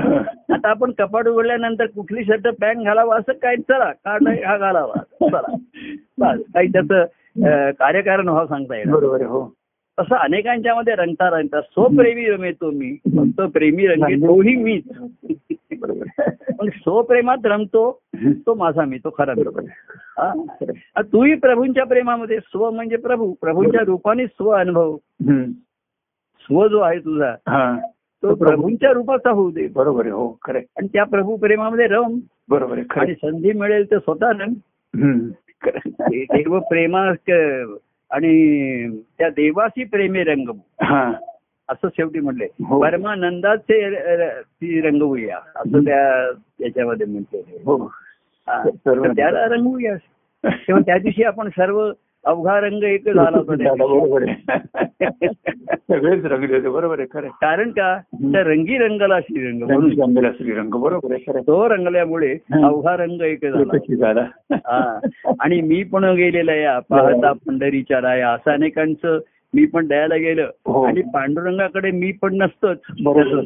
आता 0.52 0.68
आपण 0.68 0.92
कपाट 0.98 1.28
उघडल्यानंतर 1.28 1.86
कुठली 1.86 2.24
शर्ट 2.24 2.48
पॅन्ट 2.60 2.84
घालावा 2.84 3.16
असं 3.16 3.32
काय? 3.32 3.56
चला 3.56 3.90
का 3.92 4.16
नाही 4.22 4.42
हा 4.42 4.56
घालावा. 4.56 5.02
चला. 5.22 5.54
बस. 6.18 6.40
काही 6.54 6.68
त्याचं 6.68 7.04
कार्यकारण 7.70 8.28
व्हावं 8.28 8.46
सांगता 8.46 8.76
येईल 8.76 8.90
बरोबर 8.90 9.22
हो. 9.22 9.40
तसं 10.00 10.16
अनेकांच्या 10.16 10.74
मध्ये 10.74 10.94
रंगता 10.94 11.38
रंगता 11.38 11.60
स्वप्रेमी 11.60 12.24
रमे 12.24 12.52
तो 12.52 12.70
मी 12.70 12.96
फक्त 13.16 13.40
प्रेमी 13.40 13.86
रंगे 13.86 14.14
तोही 14.16 14.56
मीच. 14.56 14.84
पण 16.58 16.68
स्वप्रेमात 16.68 17.36
रमतो 17.44 17.98
तो 18.24 18.54
माझा 18.54 18.84
मी 18.84 18.98
तो 18.98 19.14
खरा 19.18 19.32
मी. 19.36 19.42
बरोबर. 19.42 19.62
हा? 20.18 20.46
तूही 21.02 21.34
प्रभूंच्या 21.34 21.84
प्रेमामध्ये 21.84 22.38
स्व 22.38 22.70
म्हणजे 22.70 22.96
प्रभू. 22.96 23.32
प्रभूंच्या 23.32 23.80
रूपाने 23.86 24.26
स्व 24.26 24.50
अनुभव. 24.50 24.96
स्व 26.40 26.68
जो 26.68 26.78
आहे 26.78 26.98
तुझा 26.98 27.34
हा. 27.48 27.78
तो 28.22 28.34
प्रभूंच्या 28.34 28.90
रूपाचा 28.90 29.30
होऊ 29.30 29.50
दे. 29.50 29.68
बरोबर 29.68 30.06
हो 30.06 30.38
खरं. 30.42 30.58
आणि 30.58 30.88
त्या 30.92 31.04
प्रभू 31.04 31.36
प्रेमामध्ये 31.36 31.86
रम. 31.86 32.18
बरोबर 32.48 32.78
आणि. 32.90 33.14
संधी 33.14 33.52
मिळेल 33.52 33.90
तर 33.90 33.98
स्वतः 33.98 34.30
रंग 34.30 34.54
देव 36.10 36.58
प्रेमा 36.58 37.12
आणि 38.10 38.88
त्या 39.18 39.28
देवाशी 39.28 39.84
प्रेमे 39.84 40.22
रंग 40.24 40.50
असं 41.68 41.88
शेवटी 41.88 42.20
म्हणले 42.20 42.44
हो. 42.44 42.80
परमानंदाचे 42.80 43.90
ती 44.42 44.80
रंगवूया 44.80 45.38
असं 45.56 45.84
त्या 45.84 46.30
त्याच्यामध्ये 46.32 47.06
म्हणते 47.06 47.40
हो. 47.64 47.86
त्याला 48.48 49.46
रंगवूया 49.46 49.94
तेव्हा 50.44 50.80
त्या 50.80 50.98
दिवशी 50.98 51.22
आपण 51.24 51.48
सर्व 51.48 51.90
अवघा 52.26 52.60
रंग 52.60 52.82
एक 52.82 53.04
झाला 53.08 53.30
त्या. 53.30 53.72
बरोबर 53.72 54.24
आहे 54.28 54.56
सगळेच 55.88 56.24
रंगले 56.24 56.56
होते. 56.56 56.68
बरोबर 56.68 56.98
आहे 56.98 57.08
खरं. 57.12 57.28
कारण 57.28 57.70
का? 57.70 57.98
तर 57.98 58.46
रंगी 58.46 58.78
रंगला 58.78 59.20
श्रीरंग 59.20 59.62
म्हणून. 59.62 59.90
रंगीला 59.90 60.30
श्रीरंग. 60.32 60.70
बरोबर 60.70 61.12
आहे. 61.12 61.42
तो 61.46 61.68
रंगल्यामुळे. 61.68 62.38
अवघा 62.52 62.96
रंग 62.96 63.20
एक 63.20 63.46
झाला. 63.46 64.28
आणि 65.40 65.60
मी 65.60 65.82
पण 65.82 66.04
गेलेला 66.04 66.54
या 66.54 66.78
पाहता 66.78 67.32
पंढरीच्या 67.32 68.00
राया. 68.00 68.30
असं 68.30 68.50
अनेकांचं 68.50 69.18
मी 69.54 69.66
पण 69.66 69.86
द्यायला 69.86 70.16
गेलं. 70.16 70.50
हो. 70.66 70.82
आणि 70.82 71.02
पांडुरंगाकडे 71.14 71.90
मी 71.90 72.12
पण 72.12 72.36
नसतंच. 72.36 72.78
बरोबर. 73.04 73.44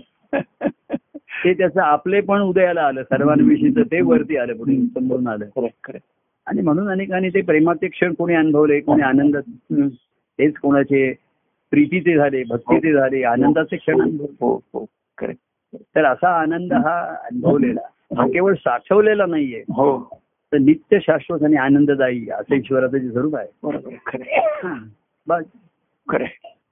ते 1.45 1.53
त्याचं 1.53 1.81
आपले 1.81 2.21
पण 2.21 2.41
उदयाला 2.41 2.81
आलं. 2.81 3.03
सर्वांविषयीचं 3.03 3.83
ते 3.83 4.01
वरती 4.01 4.37
आलं 4.37 4.53
पुढे. 4.53 4.77
समोरून 4.77 5.27
आलं. 5.29 5.45
आणि 6.51 6.63
म्हणून 6.63 6.89
अनेकांनी 6.89 7.29
ते 7.29 7.41
प्रेमाचे 7.41 7.89
क्षण 7.89 8.15
कोणी 8.15 8.35
अनुभवले 8.35 8.81
कोणी 8.81 9.03
आनंदात 9.03 9.43
हम्म. 9.49 9.89
तेच 10.39 10.55
कोणाचे 10.55 11.13
प्रीतीचे 11.71 12.17
झाले 12.17 12.43
भक्तीचे 12.49 12.93
झाले 12.93 13.23
आनंदाचे 13.23 13.77
क्षण 13.77 14.03
अनुभवले. 14.03 14.37
हो 14.41 14.55
हो 14.55 14.87
खरं 15.19 15.29
आहे. 15.29 15.79
तर 15.97 16.05
असा 16.05 16.41
आनंद 16.41 16.73
हा 16.73 17.17
अनुभवलेला. 17.23 17.81
हा. 18.19 18.27
केवळ 18.27 18.55
साठवलेला 18.55 19.27
नाहीये. 19.27 19.61
हो. 19.61 20.21
तर 20.53 20.59
नित्य 20.59 20.99
शाश्वत 21.03 21.43
आणि 21.43 21.57
आनंददायी 21.57 22.31
असं 22.31 22.55
ईश्वराचं 22.55 22.97
जे 22.97 23.11
स्वरूप 23.11 23.37
आहे. 23.37 23.69
बस. 25.27 25.45
खरं. 26.09 26.25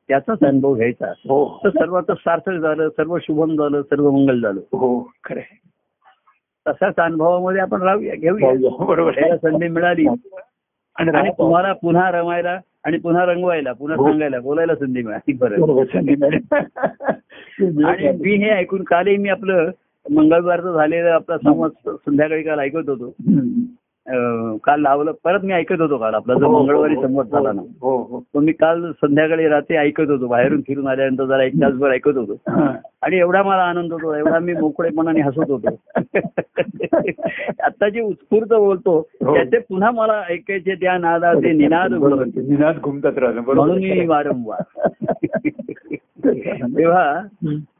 त्याचाच 0.08 0.38
अनुभव 0.42 0.74
घ्यायचा. 0.74 1.06
हो. 1.10 1.60
तर 1.64 1.70
सर्वात 1.70 2.12
सार्थक 2.12 2.52
झालं 2.52 2.88
सर्व 2.88 3.18
शुभम 3.18 3.54
झालं 3.54 3.82
सर्व 3.82 4.10
मंगल 4.10 4.40
झालं. 4.40 4.60
हो 4.60 5.10
खरं 5.24 5.40
तसाच 6.68 6.94
अनुभवामध्ये 6.96 7.60
आपण 7.60 7.82
राहूया 7.82 8.14
घेऊया. 8.14 8.84
बरोबर 8.84 9.36
संधी 9.36 9.68
मिळाली 9.68 10.06
आणि 10.96 11.10
आणि. 11.10 11.30
तुम्हाला 11.30 11.72
पुन्हा 11.72 12.10
रमायला 12.10 12.58
आणि 12.84 12.98
पुन्हा 12.98 13.24
रंगवायला 13.24 13.72
पुन्हा 13.72 13.96
हो. 13.96 14.10
सांगायला 14.10 14.40
बोलायला 14.40 14.74
संधी 14.74 15.02
मिळाली 15.02 15.32
बरं 15.32 15.84
संधी 15.84 16.24
आणि 16.24 16.38
मिळाली. 17.70 18.16
मी 18.16 18.36
हे 18.36 18.50
ऐकून 18.50 18.82
कालही 18.82 19.16
मी 19.16 19.28
आपलं 19.28 19.70
मंगळवारचं 20.10 20.72
झालेलं 20.72 21.10
आपला 21.10 21.38
संवाद 21.38 21.70
संध्याकाळी 21.86 22.42
काल 22.42 22.58
ऐकत 22.58 22.88
होतो 22.88 23.14
काल 24.64 24.80
लावलं 24.80 25.12
परत 25.24 25.40
मी 25.42 25.52
ऐकत 25.52 25.80
होतो 25.80 25.96
काल 25.98 26.14
आपला 26.14 26.34
जो 26.34 26.46
हो, 26.46 26.52
हो, 26.52 26.60
मंगळवारी 26.60 26.94
हो, 26.94 27.02
संवाद 27.02 27.26
झाला 27.26 27.52
ना 27.52 27.62
हो 27.80 27.96
हो 28.02 28.20
तो 28.34 28.40
मी 28.40 28.52
काल 28.52 28.92
संध्याकाळी 28.92 29.48
रात्री 29.48 29.76
ऐकत 29.76 30.10
होतो 30.10 30.26
बाहेरून 30.26 30.60
फिरून 30.60 30.88
आल्यानंतर 30.88 31.24
जरा 31.24 31.42
एक 31.42 31.52
तासभर 31.54 31.90
ऐकत 31.90 32.16
होतो. 32.16 32.36
आणि 33.02 33.18
एवढा 33.18 33.42
मला 33.42 33.62
आनंद 33.62 33.92
होतो 33.92 34.14
एवढा 34.14 34.38
मी 34.38 34.52
मोकळेपणाने 34.52 35.20
हसत 35.20 35.50
होतो 35.50 35.78
आता 37.62 37.88
जे 37.88 38.00
उत्स्फूर्त 38.00 38.48
बोलतो. 38.48 39.08
त्याचे 39.22 39.58
पुन्हा 39.58 39.90
मला 39.90 40.22
ऐकायचे 40.30 40.74
त्या 40.74 40.98
नादाचे 40.98 41.52
निनाद 41.52 41.90
बरोबर. 41.90 42.08
गुणवंत. 42.08 42.32
निनाद 42.36 42.76
घुमतात 42.82 43.12
म्हणून 43.46 43.78
मी 43.78 44.06
वारंवार 44.06 44.62
तेव्हा. 46.78 47.20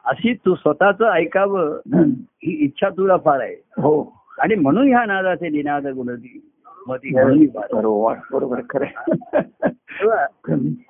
अशी 0.05 0.35
तू 0.35 0.55
स्वतःच 0.55 1.03
ऐकावं. 1.03 1.77
ही 1.97 2.65
इच्छा 2.65 2.89
तुला 2.89 3.17
फार 3.17 3.41
आहे 3.41 3.55
हो 3.55 4.18
आणि 4.39 4.55
म्हणून 4.55 4.89
ह्या 4.89 5.05
नादाचे 5.05 5.49
निनाद 5.49 5.87
गुणती 5.87 6.41
मती 6.89 7.11
म्हणून 7.11 7.47
वारंवार. 7.55 8.17
बरोबर 8.33 8.61
खरं. 8.71 8.87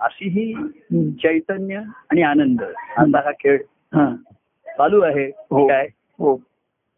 अशी 0.01 0.29
ही 0.29 0.53
चैतन्य 1.23 1.77
आणि 2.11 2.23
आनंद 2.23 2.63
असा 2.63 3.19
हा 3.19 3.31
खेळ 3.31 3.59
हा. 3.95 4.15
चालू 4.67 5.01
आहे 5.01 5.25
हो. 5.25 5.67
काय 5.69 5.87
हो 6.19 6.37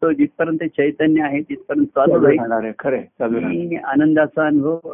तो 0.01 0.11
जिथपर्यंत 0.11 0.63
चैतन्य 0.63 1.21
आहे 1.23 1.41
तिथपर्यंत 1.41 1.87
चालू 1.87 2.25
आहे 2.25 2.71
खरं 2.79 3.77
आनंदाचा 3.83 4.45
अनुभव 4.45 4.93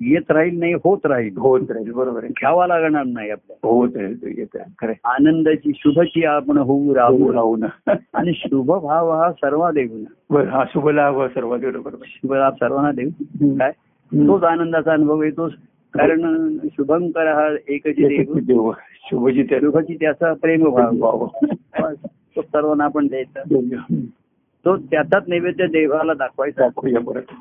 येत 0.00 0.30
राहील 0.30 0.58
नाही 0.58 0.72
होत 0.72 1.06
राहील. 1.06 1.36
होत 1.36 1.70
राहील 1.70 1.92
बरोबर 1.92 2.18
आहे. 2.18 2.28
घ्यावा 2.28 2.66
लागणार 2.66 3.04
नाही 3.04 3.30
आपल्याला. 3.30 3.68
होत 3.68 3.96
राहील 3.96 4.38
येत 4.38 4.56
खरं. 4.80 4.92
आनंदाची 5.04 5.72
शुभची 5.76 6.24
आपण 6.24 6.58
होऊ 6.58 6.94
राहू. 6.94 7.32
राहू 7.32 7.56
ना. 7.56 7.94
आणि 8.14 8.32
शुभ 8.34 8.66
भाव 8.66 9.10
हा 9.10 9.32
सर्वा 9.32 9.70
देऊ 9.70 9.98
ना. 9.98 10.12
बरं 10.30 10.48
हा 10.48 10.64
शुभ 10.64 10.88
लाभ 10.88 11.22
सर्वात 11.22 11.58
एवढं 11.62 11.82
बरोबर 11.82 12.04
शुभ 12.06 12.32
लाभ 12.32 12.52
सर्वांना 12.52 12.92
देऊ. 12.92 13.08
काय? 13.58 13.72
तोच 14.12 14.42
आनंदाचा 14.42 14.92
अनुभव 14.92 15.22
येतोच 15.22 15.52
कारण 15.94 16.56
शुभंकर 16.64 17.26
हा 17.26 17.48
एकच 17.68 17.94
देव. 18.44 18.72
शुभजी 18.94 19.44
शुभची 19.44 19.94
त्याचा 19.94 20.32
प्रेम 20.32 20.68
भाव. 20.70 20.90
भाव. 20.96 21.26
तो 22.36 22.42
सर्वांना 22.42 22.84
आपण 22.84 23.06
द्यायचा. 23.06 23.40
तो 24.66 24.76
त्याचाच 24.76 25.22
नैवेद्य 25.28 25.66
देवाला 25.66 26.14
दाखवायचा. 26.14 26.64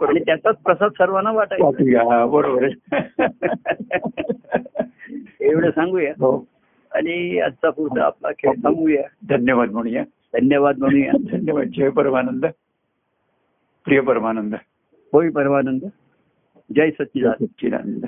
आणि 0.07 0.19
त्याचाच 0.19 0.55
प्रसाद 0.55 0.91
सर्वांना 0.91 1.31
वाटायचा. 1.31 1.65
वाटूया 1.65 2.25
बरोबर 2.25 2.69
एवढं 5.39 5.69
सांगूया. 5.69 6.09
हो. 6.09 6.47
आणि 6.91 7.39
आजचा 7.39 7.69
पुढचा 7.69 8.05
आपला 8.05 8.31
खेळ 8.31 8.51
थांबूया 8.51 9.03
धन्यवाद 9.29 9.71
म्हणूया. 9.71 10.03
धन्यवाद 10.33 10.77
म्हणूया. 10.77 11.11
धन्यवाद. 11.31 11.67
जय 11.77 11.89
परमानंद. 11.89 12.45
प्रिय 13.85 13.99
परमानंद. 13.99 14.55
होय 15.13 15.29
परमानंद. 15.29 15.81
जय 16.75 16.89
सच्चिदानंद. 16.91 17.45
सच्चिदानंद. 17.45 18.05